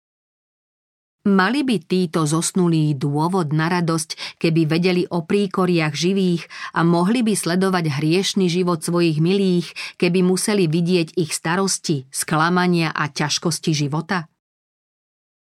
Mali 1.26 1.66
by 1.66 1.82
títo 1.82 2.22
zosnulí 2.22 2.94
dôvod 2.94 3.50
na 3.50 3.66
radosť, 3.66 4.38
keby 4.38 4.62
vedeli 4.70 5.02
o 5.10 5.26
príkoriach 5.26 5.90
živých 5.90 6.46
a 6.70 6.86
mohli 6.86 7.26
by 7.26 7.34
sledovať 7.34 7.98
hriešný 7.98 8.46
život 8.46 8.86
svojich 8.86 9.18
milých, 9.18 9.74
keby 9.98 10.22
museli 10.22 10.70
vidieť 10.70 11.18
ich 11.18 11.34
starosti, 11.34 12.06
sklamania 12.14 12.94
a 12.94 13.10
ťažkosti 13.10 13.74
života? 13.74 14.30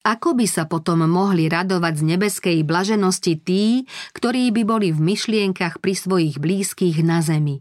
Ako 0.07 0.39
by 0.39 0.47
sa 0.47 0.71
potom 0.71 1.03
mohli 1.03 1.51
radovať 1.51 1.99
z 1.99 2.03
nebeskej 2.15 2.57
blaženosti 2.63 3.43
tí, 3.43 3.83
ktorí 4.15 4.55
by 4.55 4.63
boli 4.63 4.95
v 4.95 5.03
myšlienkach 5.03 5.83
pri 5.83 5.99
svojich 5.99 6.39
blízkych 6.39 7.03
na 7.03 7.19
zemi? 7.19 7.59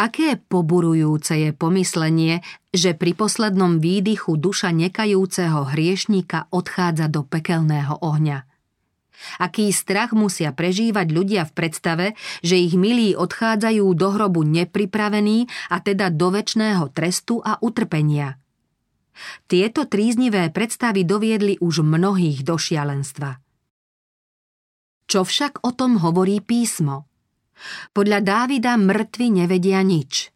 Aké 0.00 0.40
poburujúce 0.40 1.36
je 1.36 1.50
pomyslenie, 1.52 2.40
že 2.72 2.96
pri 2.96 3.12
poslednom 3.12 3.78
výdychu 3.78 4.40
duša 4.40 4.72
nekajúceho 4.72 5.68
hriešníka 5.68 6.48
odchádza 6.48 7.12
do 7.12 7.24
pekelného 7.24 8.00
ohňa. 8.00 8.48
Aký 9.42 9.74
strach 9.74 10.14
musia 10.14 10.54
prežívať 10.54 11.10
ľudia 11.10 11.42
v 11.42 11.52
predstave, 11.52 12.06
že 12.40 12.54
ich 12.54 12.78
milí 12.78 13.18
odchádzajú 13.18 13.86
do 13.98 14.08
hrobu 14.14 14.46
nepripravení 14.46 15.50
a 15.74 15.82
teda 15.82 16.14
do 16.14 16.30
väčšného 16.30 16.86
trestu 16.94 17.42
a 17.42 17.58
utrpenia. 17.58 18.38
Tieto 19.50 19.90
tríznivé 19.90 20.54
predstavy 20.54 21.02
doviedli 21.02 21.58
už 21.58 21.82
mnohých 21.82 22.46
do 22.46 22.54
šialenstva. 22.54 23.42
Čo 25.10 25.26
však 25.26 25.66
o 25.66 25.74
tom 25.74 25.98
hovorí 25.98 26.38
písmo? 26.38 27.07
Podľa 27.92 28.20
Dávida 28.22 28.78
mŕtvi 28.78 29.42
nevedia 29.42 29.82
nič. 29.82 30.30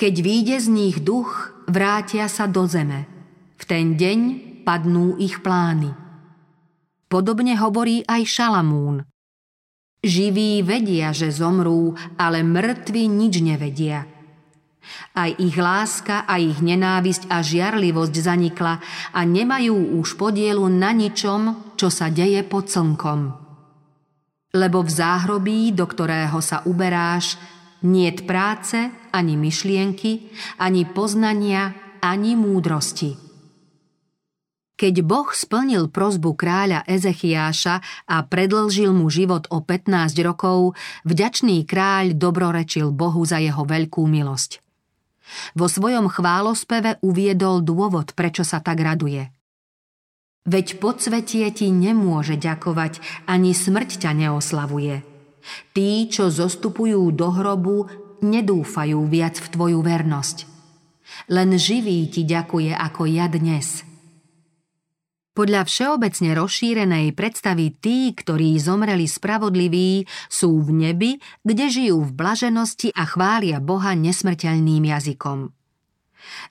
Keď 0.00 0.14
výjde 0.24 0.56
z 0.60 0.68
nich 0.72 0.96
duch, 1.04 1.52
vrátia 1.68 2.24
sa 2.28 2.48
do 2.48 2.64
zeme. 2.64 3.04
V 3.60 3.64
ten 3.68 4.00
deň 4.00 4.18
padnú 4.64 5.20
ich 5.20 5.44
plány. 5.44 5.92
Podobne 7.10 7.58
hovorí 7.60 8.00
aj 8.08 8.22
Šalamún. 8.24 9.04
Živí 10.00 10.64
vedia, 10.64 11.12
že 11.12 11.28
zomrú, 11.28 11.92
ale 12.16 12.40
mŕtvi 12.40 13.04
nič 13.04 13.44
nevedia. 13.44 14.08
Aj 15.12 15.28
ich 15.28 15.60
láska 15.60 16.24
a 16.24 16.40
ich 16.40 16.64
nenávisť 16.64 17.28
a 17.28 17.44
žiarlivosť 17.44 18.14
zanikla 18.16 18.80
a 19.12 19.20
nemajú 19.28 20.00
už 20.00 20.16
podielu 20.16 20.64
na 20.72 20.96
ničom, 20.96 21.76
čo 21.76 21.92
sa 21.92 22.08
deje 22.08 22.40
pod 22.48 22.72
slnkom 22.72 23.39
lebo 24.50 24.82
v 24.82 24.90
záhrobí, 24.90 25.70
do 25.70 25.86
ktorého 25.86 26.42
sa 26.42 26.62
uberáš, 26.66 27.38
niet 27.82 28.26
práce, 28.26 28.90
ani 29.12 29.34
myšlienky, 29.36 30.30
ani 30.58 30.84
poznania, 30.84 31.72
ani 32.02 32.36
múdrosti. 32.36 33.16
Keď 34.80 34.94
Boh 35.04 35.28
splnil 35.28 35.92
prozbu 35.92 36.40
kráľa 36.40 36.88
Ezechiáša 36.88 37.84
a 38.08 38.16
predlžil 38.24 38.96
mu 38.96 39.12
život 39.12 39.44
o 39.52 39.60
15 39.60 40.16
rokov, 40.24 40.72
vďačný 41.04 41.68
kráľ 41.68 42.16
dobrorečil 42.16 42.88
Bohu 42.88 43.20
za 43.28 43.44
jeho 43.44 43.60
veľkú 43.60 44.08
milosť. 44.08 44.64
Vo 45.52 45.68
svojom 45.68 46.08
chválospeve 46.08 47.04
uviedol 47.04 47.60
dôvod, 47.60 48.16
prečo 48.16 48.40
sa 48.40 48.64
tak 48.64 48.80
raduje– 48.80 49.28
Veď 50.48 50.80
podsvetie 50.80 51.52
ti 51.52 51.68
nemôže 51.68 52.40
ďakovať, 52.40 53.04
ani 53.28 53.52
smrť 53.52 54.00
ťa 54.00 54.12
neoslavuje. 54.16 55.04
Tí, 55.76 56.08
čo 56.08 56.32
zostupujú 56.32 57.12
do 57.12 57.28
hrobu, 57.28 57.88
nedúfajú 58.24 59.04
viac 59.04 59.36
v 59.36 59.46
tvoju 59.52 59.80
vernosť. 59.84 60.48
Len 61.28 61.56
živý 61.60 62.08
ti 62.08 62.24
ďakuje 62.24 62.72
ako 62.72 63.02
ja 63.04 63.28
dnes. 63.28 63.84
Podľa 65.36 65.68
všeobecne 65.68 66.36
rozšírenej 66.36 67.06
predstavy 67.16 67.72
tí, 67.76 68.12
ktorí 68.12 68.56
zomreli 68.60 69.08
spravodliví, 69.08 70.04
sú 70.28 70.60
v 70.60 70.70
nebi, 70.72 71.10
kde 71.44 71.66
žijú 71.70 72.02
v 72.04 72.12
blaženosti 72.16 72.92
a 72.96 73.06
chvália 73.08 73.60
Boha 73.60 73.92
nesmrteľným 73.92 74.88
jazykom. 74.88 75.52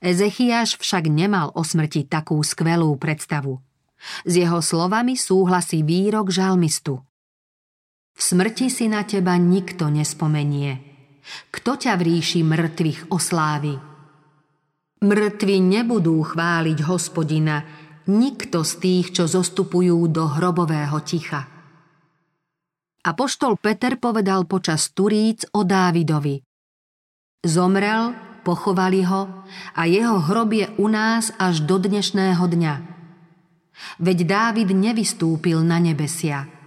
Ezechiaš 0.01 0.77
však 0.81 1.05
nemal 1.09 1.53
o 1.53 1.61
smrti 1.61 2.05
takú 2.09 2.41
skvelú 2.41 2.97
predstavu– 2.97 3.61
S 4.23 4.33
jeho 4.35 4.63
slovami 4.63 5.19
súhlasí 5.19 5.83
výrok 5.83 6.31
žalmistu. 6.31 6.99
V 8.15 8.21
smrti 8.21 8.67
si 8.67 8.91
na 8.91 9.07
teba 9.07 9.39
nikto 9.39 9.87
nespomenie. 9.87 10.83
Kto 11.53 11.79
ťa 11.79 11.95
v 11.95 12.01
ríši 12.03 12.41
mŕtvych 12.43 13.11
oslávi? 13.13 13.75
Mŕtvi 14.99 15.57
nebudú 15.63 16.19
chváliť 16.19 16.83
hospodina, 16.83 17.63
nikto 18.11 18.67
z 18.67 18.73
tých, 18.83 19.07
čo 19.15 19.23
zostupujú 19.31 20.11
do 20.11 20.27
hrobového 20.27 20.99
ticha. 21.07 21.47
Apoštol 22.99 23.55
Peter 23.55 23.95
povedal 23.95 24.43
počas 24.43 24.91
Turíc 24.91 25.47
o 25.55 25.63
Dávidovi. 25.63 26.43
Zomrel, 27.47 28.11
pochovali 28.43 29.07
ho 29.07 29.47
a 29.71 29.81
jeho 29.87 30.19
hrob 30.19 30.51
je 30.51 30.67
u 30.75 30.91
nás 30.91 31.31
až 31.39 31.63
do 31.63 31.79
dnešného 31.79 32.43
dňa. 32.43 32.98
Veď 33.99 34.27
Dávid 34.27 34.69
nevystúpil 34.71 35.59
na 35.63 35.81
nebesia– 35.81 36.45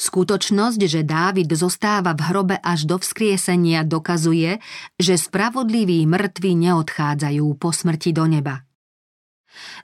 Skutočnosť, 0.00 0.80
že 0.88 1.04
Dávid 1.04 1.52
zostáva 1.52 2.16
v 2.16 2.24
hrobe 2.32 2.56
až 2.56 2.88
do 2.88 2.96
vzkriesenia, 2.96 3.84
dokazuje, 3.84 4.56
že 4.96 5.20
spravodliví 5.20 6.08
mŕtvi 6.08 6.56
neodchádzajú 6.56 7.44
po 7.60 7.68
smrti 7.68 8.16
do 8.16 8.24
neba. 8.24 8.64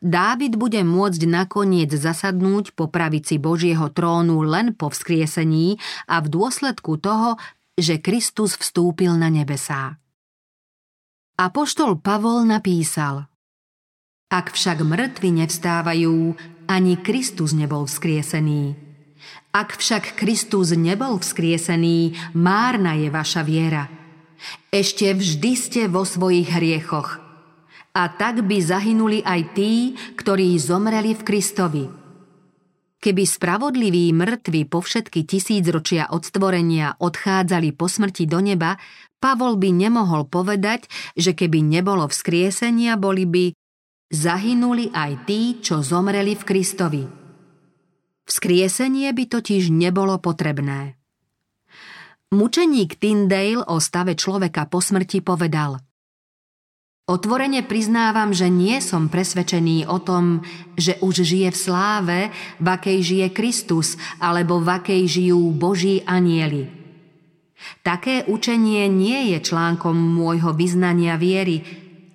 Dávid 0.01 0.57
bude 0.57 0.81
môcť 0.81 1.21
nakoniec 1.29 1.93
zasadnúť 1.93 2.73
po 2.73 2.89
pravici 2.89 3.37
Božieho 3.37 3.93
trónu 3.93 4.41
len 4.41 4.73
po 4.73 4.89
vzkriesení 4.89 5.77
a 6.09 6.25
v 6.25 6.33
dôsledku 6.33 6.97
toho, 6.97 7.37
že 7.77 8.01
Kristus 8.01 8.57
vstúpil 8.57 9.13
na 9.21 9.29
nebesá. 9.29 10.01
Apoštol 11.37 12.01
Pavol 12.01 12.49
napísal 12.49 13.29
Ak 14.27 14.51
však 14.51 14.83
mŕtvi 14.83 15.31
nevstávajú, 15.39 16.35
ani 16.67 16.99
Kristus 16.99 17.55
nebol 17.55 17.87
vzkriesený. 17.87 18.75
Ak 19.55 19.79
však 19.79 20.19
Kristus 20.19 20.75
nebol 20.75 21.23
vzkriesený, 21.23 22.19
márna 22.35 22.99
je 22.99 23.07
vaša 23.07 23.47
viera. 23.47 23.87
Ešte 24.75 25.15
vždy 25.15 25.53
ste 25.55 25.83
vo 25.87 26.03
svojich 26.03 26.51
hriechoch. 26.51 27.23
A 27.95 28.03
tak 28.13 28.43
by 28.43 28.59
zahynuli 28.59 29.23
aj 29.23 29.41
tí, 29.55 29.95
ktorí 30.19 30.59
zomreli 30.59 31.15
v 31.15 31.23
Kristovi. 31.23 31.85
Keby 32.99 33.23
spravodliví 33.23 34.11
mŕtvi 34.11 34.67
po 34.67 34.83
všetky 34.83 35.23
tisícročia 35.23 36.11
od 36.11 36.27
stvorenia 36.27 36.99
odchádzali 36.99 37.79
po 37.79 37.87
smrti 37.87 38.27
do 38.27 38.43
neba, 38.43 38.75
Pavol 39.23 39.55
by 39.55 39.71
nemohol 39.71 40.27
povedať, 40.27 40.91
že 41.15 41.33
keby 41.33 41.63
nebolo 41.63 42.11
vzkriesenia, 42.11 42.99
boli 42.99 43.25
by 43.25 43.45
zahynuli 44.11 44.95
aj 44.95 45.13
tí, 45.27 45.59
čo 45.59 45.83
zomreli 45.83 46.39
v 46.39 46.43
Kristovi. 46.47 47.05
Vzkriesenie 48.27 49.11
by 49.15 49.25
totiž 49.31 49.71
nebolo 49.71 50.19
potrebné. 50.19 50.99
Mučeník 52.35 52.99
Tyndale 52.99 53.63
o 53.63 53.79
stave 53.79 54.19
človeka 54.19 54.67
po 54.67 54.83
smrti 54.83 55.23
povedal 55.23 55.79
Otvorene 57.07 57.63
priznávam, 57.63 58.35
že 58.35 58.51
nie 58.51 58.83
som 58.83 59.07
presvedčený 59.07 59.87
o 59.87 60.03
tom, 60.03 60.43
že 60.75 60.99
už 60.99 61.23
žije 61.23 61.55
v 61.55 61.59
sláve, 61.59 62.21
v 62.59 62.67
akej 62.67 62.99
žije 62.99 63.27
Kristus, 63.31 63.95
alebo 64.19 64.59
v 64.59 64.75
akej 64.75 65.03
žijú 65.07 65.55
Boží 65.55 66.03
anieli. 66.03 66.67
Také 67.87 68.27
učenie 68.27 68.91
nie 68.91 69.31
je 69.31 69.39
článkom 69.39 69.95
môjho 69.95 70.51
vyznania 70.51 71.15
viery, 71.15 71.63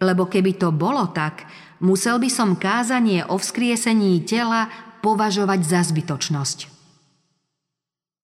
lebo 0.04 0.28
keby 0.28 0.60
to 0.60 0.76
bolo 0.76 1.08
tak, 1.16 1.48
musel 1.82 2.22
by 2.22 2.30
som 2.30 2.54
kázanie 2.56 3.26
o 3.26 3.42
vzkriesení 3.42 4.22
tela 4.24 4.70
považovať 5.02 5.60
za 5.66 5.82
zbytočnosť. 5.90 6.72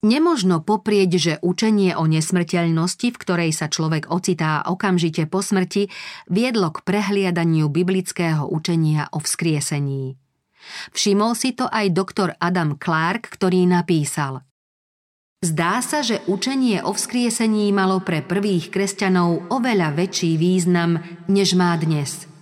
Nemožno 0.05 0.61
poprieť, 0.61 1.11
že 1.17 1.33
učenie 1.41 1.97
o 1.97 2.05
nesmrteľnosti, 2.05 3.11
v 3.11 3.17
ktorej 3.17 3.51
sa 3.51 3.65
človek 3.65 4.13
ocitá 4.13 4.61
okamžite 4.61 5.25
po 5.25 5.41
smrti, 5.41 5.89
viedlo 6.29 6.69
k 6.69 6.85
prehliadaniu 6.85 7.65
biblického 7.65 8.45
učenia 8.45 9.09
o 9.09 9.17
vzkriesení. 9.17 10.21
Všimol 10.93 11.33
si 11.33 11.57
to 11.57 11.65
aj 11.65 11.89
doktor 11.97 12.37
Adam 12.37 12.77
Clark, 12.77 13.25
ktorý 13.25 13.65
napísal 13.65 14.45
Zdá 15.41 15.81
sa, 15.85 16.01
že 16.01 16.21
učenie 16.25 16.81
o 16.81 16.97
vzkriesení 16.97 17.69
malo 17.69 18.01
pre 18.01 18.25
prvých 18.25 18.73
kresťanov 18.73 19.49
oveľa 19.53 19.93
väčší 19.93 20.33
význam, 20.33 21.01
než 21.29 21.53
má 21.53 21.77
dnes. 21.77 22.36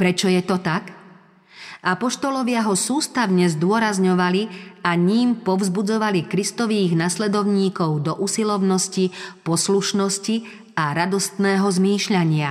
Prečo 0.00 0.32
je 0.32 0.40
to 0.40 0.56
tak? 0.56 0.96
Apoštolovia 1.84 2.64
ho 2.64 2.72
sústavne 2.72 3.44
zdôrazňovali 3.52 4.48
a 4.80 4.96
ním 4.96 5.44
povzbudzovali 5.44 6.24
kristových 6.24 6.96
nasledovníkov 6.96 8.08
do 8.08 8.12
usilovnosti, 8.16 9.12
poslušnosti 9.44 10.36
a 10.72 10.96
radostného 10.96 11.68
zmýšľania. 11.68 12.50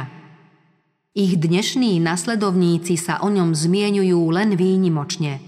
Ich 1.18 1.42
dnešní 1.42 1.98
nasledovníci 1.98 3.02
sa 3.02 3.26
o 3.26 3.34
ňom 3.34 3.58
zmienujú 3.58 4.30
len 4.30 4.54
výnimočne. 4.54 5.42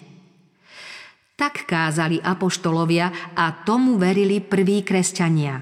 Tak 1.38 1.70
kázali 1.70 2.18
apoštolovia 2.18 3.38
a 3.38 3.62
tomu 3.62 4.02
verili 4.02 4.42
prví 4.42 4.82
kresťania. 4.82 5.62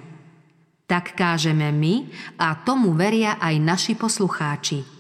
Tak 0.88 1.20
kážeme 1.20 1.68
my 1.76 2.08
a 2.40 2.56
tomu 2.64 2.96
veria 2.96 3.36
aj 3.44 3.56
naši 3.60 3.94
poslucháči. 4.00 4.99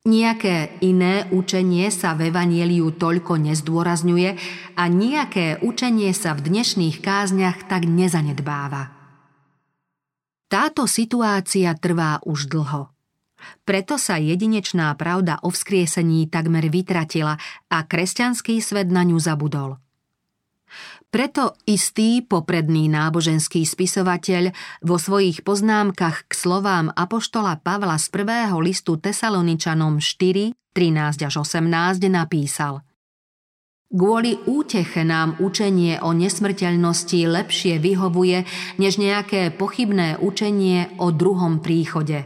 Nejaké 0.00 0.80
iné 0.80 1.28
učenie 1.28 1.92
sa 1.92 2.16
v 2.16 2.32
Evanieliu 2.32 2.88
toľko 2.96 3.36
nezdôrazňuje 3.36 4.30
a 4.72 4.88
nejaké 4.88 5.60
učenie 5.60 6.16
sa 6.16 6.32
v 6.32 6.48
dnešných 6.48 7.04
kázniach 7.04 7.68
tak 7.68 7.84
nezanedbáva. 7.84 8.96
Táto 10.48 10.88
situácia 10.88 11.76
trvá 11.76 12.16
už 12.24 12.48
dlho. 12.48 12.88
Preto 13.68 14.00
sa 14.00 14.16
jedinečná 14.16 14.88
pravda 14.96 15.36
o 15.44 15.52
vzkriesení 15.52 16.32
takmer 16.32 16.72
vytratila 16.72 17.36
a 17.68 17.78
kresťanský 17.84 18.56
svet 18.64 18.88
na 18.88 19.04
ňu 19.04 19.20
zabudol. 19.20 19.76
Preto 21.10 21.58
istý 21.66 22.22
popredný 22.22 22.86
náboženský 22.86 23.66
spisovateľ 23.66 24.54
vo 24.86 24.94
svojich 24.94 25.42
poznámkach 25.42 26.30
k 26.30 26.32
slovám 26.38 26.94
Apoštola 26.94 27.58
Pavla 27.58 27.98
z 27.98 28.06
prvého 28.14 28.54
listu 28.62 28.94
Tesaloničanom 28.94 29.98
4, 29.98 30.54
13 30.54 31.26
až 31.26 31.34
18 31.42 31.66
napísal 32.06 32.86
Kvôli 33.90 34.38
úteche 34.46 35.02
nám 35.02 35.34
učenie 35.42 35.98
o 35.98 36.14
nesmrteľnosti 36.14 37.26
lepšie 37.26 37.82
vyhovuje, 37.82 38.46
než 38.78 39.02
nejaké 39.02 39.50
pochybné 39.50 40.14
učenie 40.22 40.94
o 41.02 41.10
druhom 41.10 41.58
príchode. 41.58 42.22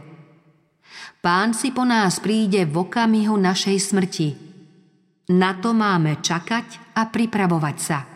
Pán 1.25 1.57
si 1.57 1.73
po 1.73 1.81
nás 1.81 2.21
príde 2.21 2.69
v 2.69 2.85
okamihu 2.85 3.33
našej 3.33 3.81
smrti. 3.81 4.29
Na 5.33 5.57
to 5.57 5.73
máme 5.73 6.21
čakať 6.21 6.93
a 7.01 7.09
pripravovať 7.09 7.77
sa– 7.81 7.99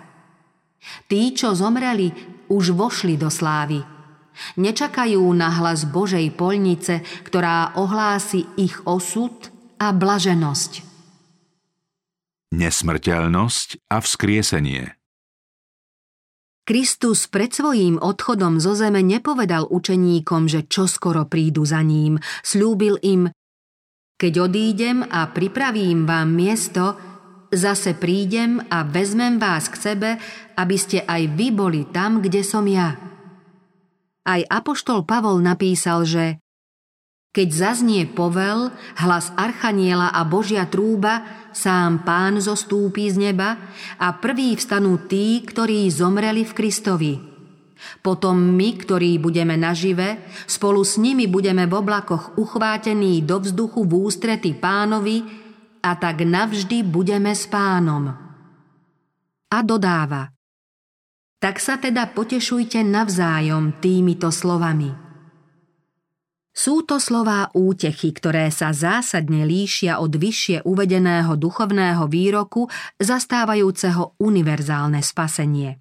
Tí, 1.08 1.36
čo 1.36 1.54
zomreli, 1.54 2.12
už 2.50 2.74
vošli 2.74 3.16
do 3.20 3.28
slávy. 3.28 3.82
Nečakajú 4.56 5.20
na 5.36 5.52
hlas 5.60 5.84
Božej 5.84 6.32
polnice, 6.34 7.04
ktorá 7.28 7.76
ohlási 7.76 8.48
ich 8.56 8.80
osud 8.88 9.36
a 9.78 9.92
blaženosť. 9.92 10.88
Nesmrteľnosť 12.50 13.92
a 13.92 13.98
vzkriesenie 14.02 15.00
Kristus 16.70 17.26
pred 17.26 17.50
svojím 17.50 17.98
odchodom 17.98 18.62
zo 18.62 18.78
zeme 18.78 19.02
nepovedal 19.02 19.66
učeníkom, 19.74 20.46
že 20.46 20.70
čoskoro 20.70 21.26
prídu 21.26 21.66
za 21.66 21.82
ním. 21.82 22.22
Slúbil 22.46 23.02
im, 23.02 23.34
keď 24.22 24.34
odídem 24.46 25.02
a 25.02 25.34
pripravím 25.34 26.06
vám 26.06 26.30
miesto, 26.30 26.94
zase 27.50 27.98
prídem 27.98 28.62
a 28.70 28.86
vezmem 28.86 29.42
vás 29.42 29.70
k 29.70 29.76
sebe, 29.76 30.10
aby 30.58 30.76
ste 30.78 31.06
aj 31.06 31.22
vy 31.34 31.48
boli 31.54 31.86
tam, 31.90 32.22
kde 32.22 32.46
som 32.46 32.66
ja. 32.66 32.98
Aj 34.26 34.42
Apoštol 34.46 35.06
Pavol 35.10 35.42
napísal, 35.42 36.06
že 36.06 36.38
keď 37.30 37.48
zaznie 37.54 38.10
povel, 38.10 38.74
hlas 38.98 39.30
Archaniela 39.38 40.10
a 40.10 40.26
Božia 40.26 40.66
trúba, 40.66 41.22
sám 41.54 42.02
pán 42.02 42.42
zostúpi 42.42 43.06
z 43.06 43.22
neba 43.22 43.54
a 44.02 44.18
prví 44.18 44.58
vstanú 44.58 45.06
tí, 45.06 45.46
ktorí 45.46 45.86
zomreli 45.94 46.42
v 46.42 46.56
Kristovi. 46.58 47.14
Potom 48.02 48.36
my, 48.36 48.70
ktorí 48.76 49.22
budeme 49.22 49.56
nažive, 49.56 50.26
spolu 50.50 50.84
s 50.84 51.00
nimi 51.00 51.30
budeme 51.30 51.64
v 51.70 51.74
oblakoch 51.80 52.36
uchvátení 52.36 53.24
do 53.24 53.40
vzduchu 53.40 53.88
v 53.88 53.94
ústrety 54.10 54.58
pánovi 54.58 55.39
a 55.80 55.92
tak 55.96 56.24
navždy 56.24 56.84
budeme 56.84 57.32
s 57.32 57.48
pánom. 57.48 58.12
A 59.50 59.58
dodáva, 59.66 60.30
tak 61.40 61.58
sa 61.64 61.80
teda 61.80 62.12
potešujte 62.12 62.84
navzájom 62.84 63.80
týmito 63.80 64.28
slovami. 64.28 64.92
Sú 66.52 66.84
to 66.84 67.00
slová 67.00 67.48
útechy, 67.56 68.12
ktoré 68.12 68.52
sa 68.52 68.76
zásadne 68.76 69.48
líšia 69.48 70.04
od 70.04 70.12
vyššie 70.12 70.68
uvedeného 70.68 71.40
duchovného 71.40 72.04
výroku 72.12 72.68
zastávajúceho 73.00 74.20
univerzálne 74.20 75.00
spasenie. 75.00 75.80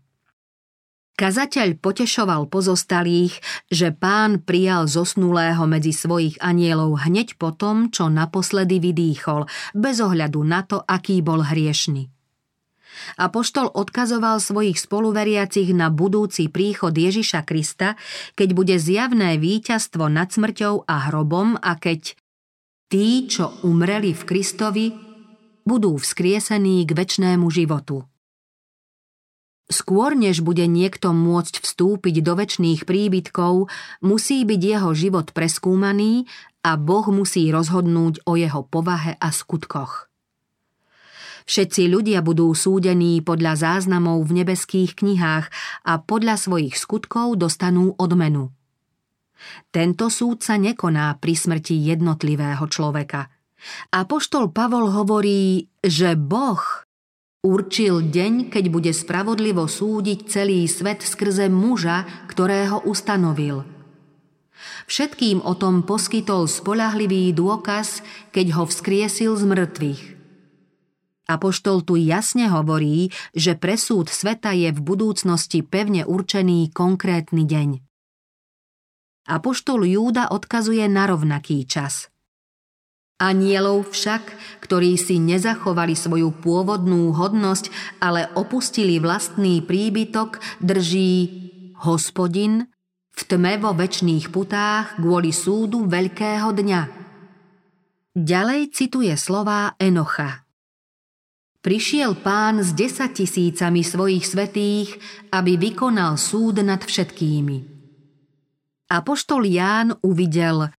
Kazateľ 1.18 1.82
potešoval 1.82 2.46
pozostalých, 2.46 3.42
že 3.66 3.90
pán 3.90 4.38
prijal 4.38 4.86
zosnulého 4.86 5.66
medzi 5.66 5.90
svojich 5.90 6.38
anielov 6.38 7.02
hneď 7.02 7.34
po 7.34 7.50
tom, 7.50 7.90
čo 7.90 8.06
naposledy 8.06 8.78
vydýchol, 8.78 9.50
bez 9.74 9.98
ohľadu 9.98 10.38
na 10.46 10.62
to, 10.62 10.78
aký 10.78 11.18
bol 11.18 11.42
hriešný. 11.42 12.06
Apoštol 13.18 13.66
odkazoval 13.74 14.38
svojich 14.38 14.78
spoluveriacich 14.78 15.74
na 15.74 15.90
budúci 15.90 16.46
príchod 16.54 16.94
Ježiša 16.94 17.42
Krista, 17.42 17.98
keď 18.38 18.48
bude 18.54 18.76
zjavné 18.78 19.42
víťazstvo 19.42 20.06
nad 20.06 20.30
smrťou 20.30 20.86
a 20.86 21.10
hrobom 21.10 21.58
a 21.58 21.74
keď 21.82 22.14
tí, 22.86 23.26
čo 23.26 23.58
umreli 23.66 24.14
v 24.14 24.22
Kristovi, 24.22 24.86
budú 25.66 25.98
vzkriesení 25.98 26.86
k 26.86 26.94
väčšnému 26.94 27.50
životu. 27.50 28.06
Skôr 29.68 30.16
než 30.16 30.40
bude 30.40 30.64
niekto 30.64 31.12
môcť 31.12 31.60
vstúpiť 31.60 32.24
do 32.24 32.32
väčšných 32.40 32.88
príbytkov, 32.88 33.68
musí 34.00 34.40
byť 34.48 34.60
jeho 34.64 34.90
život 34.96 35.36
preskúmaný 35.36 36.24
a 36.64 36.80
Boh 36.80 37.04
musí 37.12 37.52
rozhodnúť 37.52 38.24
o 38.24 38.40
jeho 38.40 38.64
povahe 38.64 39.20
a 39.20 39.28
skutkoch. 39.28 40.08
Všetci 41.48 41.88
ľudia 41.88 42.20
budú 42.20 42.52
súdení 42.52 43.24
podľa 43.24 43.56
záznamov 43.56 44.20
v 44.24 44.44
nebeských 44.44 44.92
knihách 44.96 45.48
a 45.84 45.92
podľa 46.00 46.36
svojich 46.36 46.76
skutkov 46.76 47.40
dostanú 47.40 47.96
odmenu. 47.96 48.52
Tento 49.72 50.08
súd 50.12 50.44
sa 50.44 50.60
nekoná 50.60 51.16
pri 51.20 51.36
smrti 51.36 51.76
jednotlivého 51.76 52.64
človeka. 52.68 53.32
A 53.92 54.04
poštol 54.04 54.52
Pavol 54.52 54.92
hovorí, 54.92 55.72
že 55.80 56.16
Boh 56.20 56.60
určil 57.46 58.06
deň, 58.08 58.52
keď 58.52 58.64
bude 58.70 58.92
spravodlivo 58.94 59.66
súdiť 59.66 60.18
celý 60.28 60.64
svet 60.66 61.02
skrze 61.04 61.50
muža, 61.50 62.04
ktorého 62.30 62.84
ustanovil. 62.86 63.62
Všetkým 64.90 65.44
o 65.44 65.54
tom 65.54 65.86
poskytol 65.86 66.50
spolahlivý 66.50 67.30
dôkaz, 67.30 68.02
keď 68.34 68.46
ho 68.58 68.64
vzkriesil 68.66 69.38
z 69.38 69.44
mŕtvych– 69.46 70.02
Apoštol 71.28 71.84
tu 71.84 72.00
jasne 72.00 72.48
hovorí, 72.48 73.12
že 73.36 73.52
presúd 73.52 74.08
sveta 74.08 74.56
je 74.56 74.72
v 74.72 74.80
budúcnosti 74.80 75.60
pevne 75.60 76.08
určený 76.08 76.72
konkrétny 76.72 77.44
deň. 77.44 77.84
Apoštol 79.28 79.84
Júda 79.84 80.32
odkazuje 80.32 80.88
na 80.88 81.04
rovnaký 81.04 81.68
čas. 81.68 82.08
Anielov 83.18 83.90
však, 83.90 84.30
ktorí 84.62 84.94
si 84.94 85.18
nezachovali 85.18 85.98
svoju 85.98 86.30
pôvodnú 86.38 87.10
hodnosť, 87.10 87.98
ale 87.98 88.30
opustili 88.38 89.02
vlastný 89.02 89.58
príbytok, 89.58 90.38
drží 90.62 91.50
hospodin 91.82 92.70
v 93.18 93.20
tme 93.26 93.58
vo 93.58 93.74
väčšných 93.74 94.30
putách 94.30 95.02
kvôli 95.02 95.34
súdu 95.34 95.90
veľkého 95.90 96.54
dňa. 96.54 96.82
Ďalej 98.14 98.60
cituje 98.70 99.10
slová 99.18 99.74
Enocha. 99.82 100.46
Prišiel 101.58 102.14
pán 102.22 102.62
s 102.62 102.70
desatisícami 102.70 103.82
svojich 103.82 104.22
svetých, 104.22 104.94
aby 105.34 105.58
vykonal 105.58 106.14
súd 106.14 106.62
nad 106.62 106.78
všetkými. 106.78 107.78
Apoštol 108.94 109.42
Ján 109.50 109.98
uvidel 110.06 110.70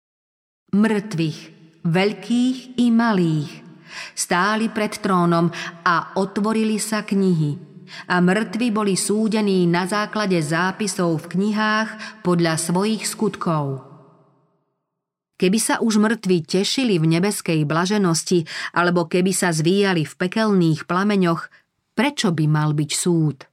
mŕtvych, 0.71 1.58
veľkých 1.83 2.79
i 2.79 2.87
malých, 2.91 3.51
stáli 4.13 4.69
pred 4.69 4.93
trónom 4.99 5.49
a 5.83 6.15
otvorili 6.19 6.77
sa 6.77 7.03
knihy 7.03 7.69
a 8.05 8.21
mŕtvi 8.21 8.69
boli 8.69 8.93
súdení 8.93 9.65
na 9.65 9.89
základe 9.89 10.37
zápisov 10.37 11.25
v 11.25 11.25
knihách 11.33 12.21
podľa 12.21 12.61
svojich 12.61 13.03
skutkov. 13.09 13.89
Keby 15.39 15.57
sa 15.57 15.79
už 15.79 15.97
mŕtvi 16.03 16.43
tešili 16.43 16.99
v 16.99 17.17
nebeskej 17.17 17.63
blaženosti 17.63 18.43
alebo 18.75 19.07
keby 19.07 19.31
sa 19.31 19.55
zvíjali 19.55 20.03
v 20.03 20.13
pekelných 20.13 20.83
plameňoch, 20.83 21.47
prečo 21.95 22.35
by 22.35 22.45
mal 22.45 22.75
byť 22.75 22.91
súd? 22.91 23.48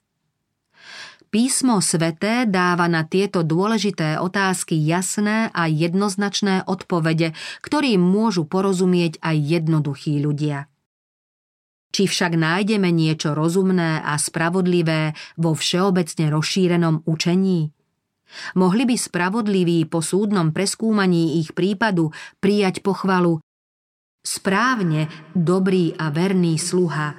Písmo 1.36 1.84
sveté 1.84 2.48
dáva 2.48 2.88
na 2.88 3.04
tieto 3.04 3.44
dôležité 3.44 4.16
otázky 4.16 4.72
jasné 4.72 5.52
a 5.52 5.68
jednoznačné 5.68 6.64
odpovede, 6.64 7.36
ktorým 7.60 8.00
môžu 8.00 8.48
porozumieť 8.48 9.20
aj 9.20 9.36
jednoduchí 9.60 10.16
ľudia. 10.16 10.72
Či 11.92 12.08
však 12.08 12.40
nájdeme 12.40 12.88
niečo 12.88 13.36
rozumné 13.36 14.00
a 14.00 14.16
spravodlivé 14.16 15.12
vo 15.36 15.52
všeobecne 15.52 16.32
rozšírenom 16.32 17.04
učení? 17.04 17.68
Mohli 18.56 18.88
by 18.88 18.96
spravodliví 18.96 19.92
po 19.92 20.00
súdnom 20.00 20.56
preskúmaní 20.56 21.36
ich 21.36 21.52
prípadu 21.52 22.16
prijať 22.40 22.80
pochvalu 22.80 23.44
Správne, 24.24 25.12
dobrý 25.36 25.92
a 26.00 26.08
verný 26.08 26.56
sluha, 26.56 27.12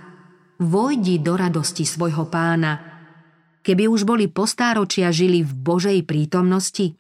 vojdi 0.57 1.22
do 1.22 1.38
radosti 1.38 1.86
svojho 1.86 2.26
pána, 2.34 2.96
keby 3.68 3.91
už 3.91 4.07
boli 4.07 4.32
postáročia 4.32 5.11
žili 5.11 5.43
v 5.43 5.51
Božej 5.51 5.99
prítomnosti? 6.07 6.95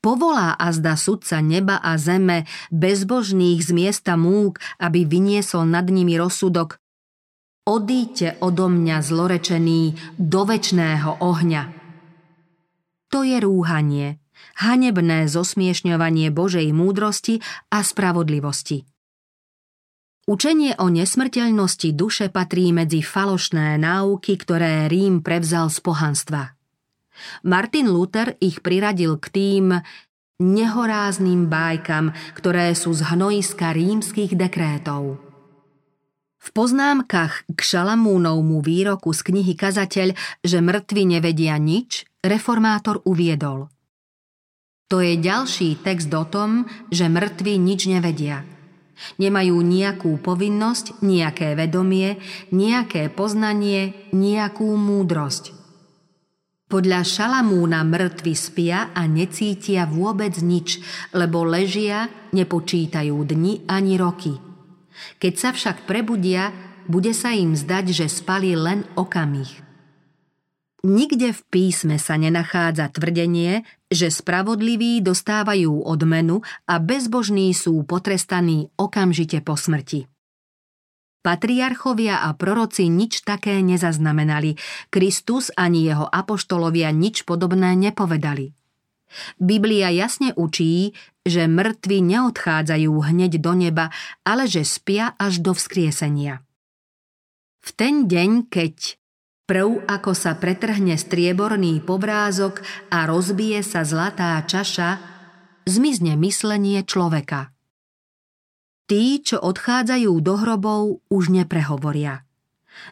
Povolá 0.00 0.56
azda 0.56 0.96
sudca 0.96 1.44
neba 1.44 1.76
a 1.84 2.00
zeme, 2.00 2.48
bezbožných 2.72 3.60
z 3.60 3.70
miesta 3.76 4.16
múk, 4.16 4.60
aby 4.80 5.04
vyniesol 5.04 5.68
nad 5.68 5.84
nimi 5.92 6.16
rozsudok. 6.16 6.80
Odíďte 7.68 8.40
odo 8.40 8.72
mňa 8.72 8.96
zlorečený 9.04 10.16
do 10.16 10.40
väčšného 10.48 11.20
ohňa 11.20 11.84
to 13.14 13.22
je 13.22 13.38
rúhanie, 13.38 14.18
hanebné 14.58 15.30
zosmiešňovanie 15.30 16.34
Božej 16.34 16.66
múdrosti 16.74 17.38
a 17.70 17.86
spravodlivosti. 17.86 18.90
Učenie 20.24 20.72
o 20.80 20.88
nesmrteľnosti 20.88 21.92
duše 21.92 22.32
patrí 22.32 22.72
medzi 22.72 23.04
falošné 23.04 23.76
náuky, 23.76 24.40
ktoré 24.40 24.88
Rím 24.88 25.20
prevzal 25.20 25.68
z 25.68 25.84
pohanstva. 25.84 26.56
Martin 27.44 27.92
Luther 27.92 28.32
ich 28.40 28.64
priradil 28.64 29.20
k 29.20 29.26
tým 29.28 29.66
nehorázným 30.40 31.52
bájkam, 31.52 32.16
ktoré 32.32 32.72
sú 32.72 32.96
z 32.96 33.04
hnojiska 33.04 33.76
rímskych 33.76 34.32
dekrétov. 34.32 35.20
V 36.40 36.48
poznámkach 36.56 37.44
k 37.44 37.60
Šalamúnovmu 37.60 38.64
výroku 38.64 39.12
z 39.12 39.28
knihy 39.28 39.52
Kazateľ, 39.52 40.16
že 40.40 40.58
mŕtvi 40.64 41.04
nevedia 41.04 41.60
nič, 41.60 42.08
reformátor 42.24 43.04
uviedol. 43.04 43.68
To 44.88 45.04
je 45.04 45.20
ďalší 45.20 45.84
text 45.84 46.08
o 46.16 46.24
tom, 46.24 46.64
že 46.88 47.12
mŕtvi 47.12 47.60
nič 47.60 47.88
nevedia. 47.88 48.53
Nemajú 49.20 49.56
nejakú 49.60 50.16
povinnosť, 50.20 51.04
nejaké 51.04 51.54
vedomie, 51.54 52.18
nejaké 52.50 53.10
poznanie, 53.10 54.10
nejakú 54.12 54.68
múdrosť. 54.74 55.64
Podľa 56.64 57.06
Šalamúna 57.06 57.84
mŕtvi 57.86 58.34
spia 58.34 58.90
a 58.96 59.06
necítia 59.06 59.86
vôbec 59.86 60.34
nič, 60.40 60.80
lebo 61.14 61.44
ležia, 61.44 62.08
nepočítajú 62.34 63.14
dni 63.14 63.68
ani 63.70 63.94
roky. 64.00 64.34
Keď 65.20 65.34
sa 65.36 65.50
však 65.54 65.86
prebudia, 65.86 66.50
bude 66.88 67.12
sa 67.12 67.30
im 67.36 67.54
zdať, 67.54 67.84
že 67.92 68.06
spali 68.10 68.56
len 68.56 68.88
okamih. 68.96 69.64
Nikde 70.84 71.32
v 71.32 71.40
písme 71.48 71.96
sa 71.96 72.20
nenachádza 72.20 72.92
tvrdenie, 72.92 73.64
že 73.88 74.12
spravodliví 74.12 75.00
dostávajú 75.00 75.80
odmenu 75.80 76.44
a 76.68 76.76
bezbožní 76.76 77.56
sú 77.56 77.88
potrestaní 77.88 78.68
okamžite 78.76 79.40
po 79.40 79.56
smrti. 79.56 80.04
Patriarchovia 81.24 82.20
a 82.28 82.36
proroci 82.36 82.92
nič 82.92 83.24
také 83.24 83.64
nezaznamenali, 83.64 84.60
Kristus 84.92 85.48
ani 85.56 85.88
jeho 85.88 86.04
apoštolovia 86.04 86.92
nič 86.92 87.24
podobné 87.24 87.72
nepovedali. 87.80 88.52
Biblia 89.40 89.88
jasne 89.88 90.36
učí, 90.36 90.92
že 91.24 91.48
mŕtvi 91.48 92.04
neodchádzajú 92.04 92.92
hneď 92.92 93.40
do 93.40 93.56
neba, 93.56 93.88
ale 94.20 94.44
že 94.44 94.68
spia 94.68 95.16
až 95.16 95.40
do 95.40 95.56
vzkriesenia. 95.56 96.44
V 97.64 97.72
ten 97.72 98.04
deň, 98.04 98.52
keď 98.52 99.00
Prv 99.44 99.84
ako 99.84 100.16
sa 100.16 100.40
pretrhne 100.40 100.96
strieborný 100.96 101.84
povrázok 101.84 102.64
a 102.88 103.04
rozbije 103.04 103.60
sa 103.60 103.84
zlatá 103.84 104.40
čaša, 104.40 104.96
zmizne 105.68 106.16
myslenie 106.16 106.80
človeka. 106.80 107.52
Tí, 108.88 109.20
čo 109.20 109.44
odchádzajú 109.44 110.12
do 110.24 110.34
hrobov, 110.40 111.04
už 111.12 111.28
neprehovoria. 111.28 112.24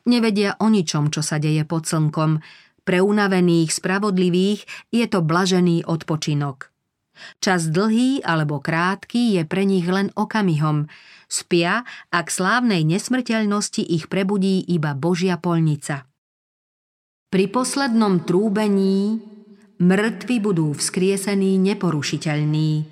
Nevedia 0.04 0.60
o 0.60 0.68
ničom, 0.68 1.08
čo 1.08 1.24
sa 1.24 1.40
deje 1.40 1.64
pod 1.64 1.88
slnkom. 1.88 2.44
Pre 2.84 2.98
unavených, 3.00 3.72
spravodlivých 3.72 4.92
je 4.92 5.08
to 5.08 5.24
blažený 5.24 5.88
odpočinok. 5.88 6.68
Čas 7.40 7.72
dlhý 7.72 8.20
alebo 8.28 8.60
krátky 8.60 9.40
je 9.40 9.42
pre 9.48 9.64
nich 9.64 9.88
len 9.88 10.12
okamihom. 10.12 10.84
Spia 11.32 11.88
a 12.12 12.18
k 12.20 12.28
slávnej 12.28 12.84
nesmrteľnosti 12.84 13.80
ich 13.80 14.12
prebudí 14.12 14.60
iba 14.68 14.92
Božia 14.92 15.40
polnica. 15.40 16.11
Pri 17.32 17.48
poslednom 17.48 18.28
trúbení 18.28 19.16
mŕtvi 19.80 20.36
budú 20.36 20.76
vzkriesení 20.76 21.56
neporušiteľní, 21.64 22.84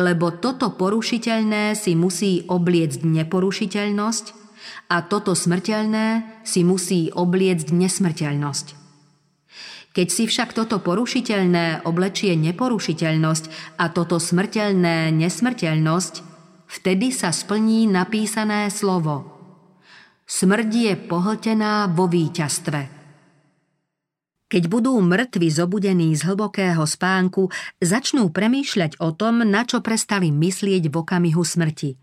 lebo 0.00 0.32
toto 0.40 0.72
porušiteľné 0.72 1.76
si 1.76 1.92
musí 1.92 2.48
obliecť 2.48 3.04
neporušiteľnosť 3.04 4.26
a 4.88 5.04
toto 5.04 5.36
smrteľné 5.36 6.40
si 6.48 6.64
musí 6.64 7.12
obliecť 7.12 7.68
nesmrteľnosť. 7.76 8.66
Keď 9.92 10.08
si 10.08 10.24
však 10.24 10.56
toto 10.56 10.80
porušiteľné 10.80 11.84
oblečie 11.84 12.40
neporušiteľnosť 12.40 13.76
a 13.76 13.92
toto 13.92 14.16
smrteľné 14.16 15.12
nesmrteľnosť, 15.12 16.14
vtedy 16.72 17.12
sa 17.12 17.36
splní 17.36 17.84
napísané 17.84 18.72
slovo. 18.72 19.28
Smrť 20.24 20.70
je 20.72 20.92
pohltená 21.04 21.92
vo 21.92 22.08
víťazstve. 22.08 22.97
Keď 24.48 24.64
budú 24.72 24.96
mŕtvi 25.04 25.52
zobudení 25.52 26.16
z 26.16 26.24
hlbokého 26.24 26.80
spánku, 26.88 27.52
začnú 27.84 28.32
premýšľať 28.32 28.96
o 28.96 29.12
tom, 29.12 29.44
na 29.44 29.68
čo 29.68 29.84
prestali 29.84 30.32
myslieť 30.32 30.88
v 30.88 30.94
okamihu 30.96 31.44
smrti. 31.44 32.00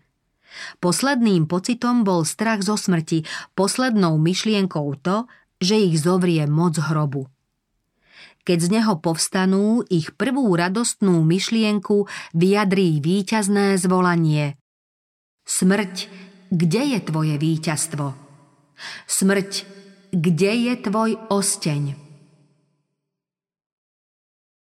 Posledným 0.78 1.50
pocitom 1.50 2.06
bol 2.06 2.22
strach 2.22 2.62
zo 2.62 2.78
smrti, 2.78 3.26
poslednou 3.58 4.14
myšlienkou 4.22 4.86
to, 5.02 5.26
že 5.58 5.90
ich 5.90 5.98
zovrie 5.98 6.46
moc 6.46 6.78
hrobu. 6.78 7.26
Keď 8.46 8.58
z 8.62 8.68
neho 8.78 8.94
povstanú, 9.02 9.82
ich 9.90 10.14
prvú 10.14 10.46
radostnú 10.54 11.18
myšlienku 11.26 12.06
vyjadrí 12.30 13.02
víťazné 13.02 13.74
zvolanie. 13.74 14.54
Smrť, 15.42 16.06
kde 16.54 16.94
je 16.94 16.98
tvoje 17.02 17.34
víťazstvo? 17.42 18.14
Smrť, 19.10 19.50
kde 20.14 20.52
je 20.70 20.74
tvoj 20.78 21.10
osteň? 21.26 22.05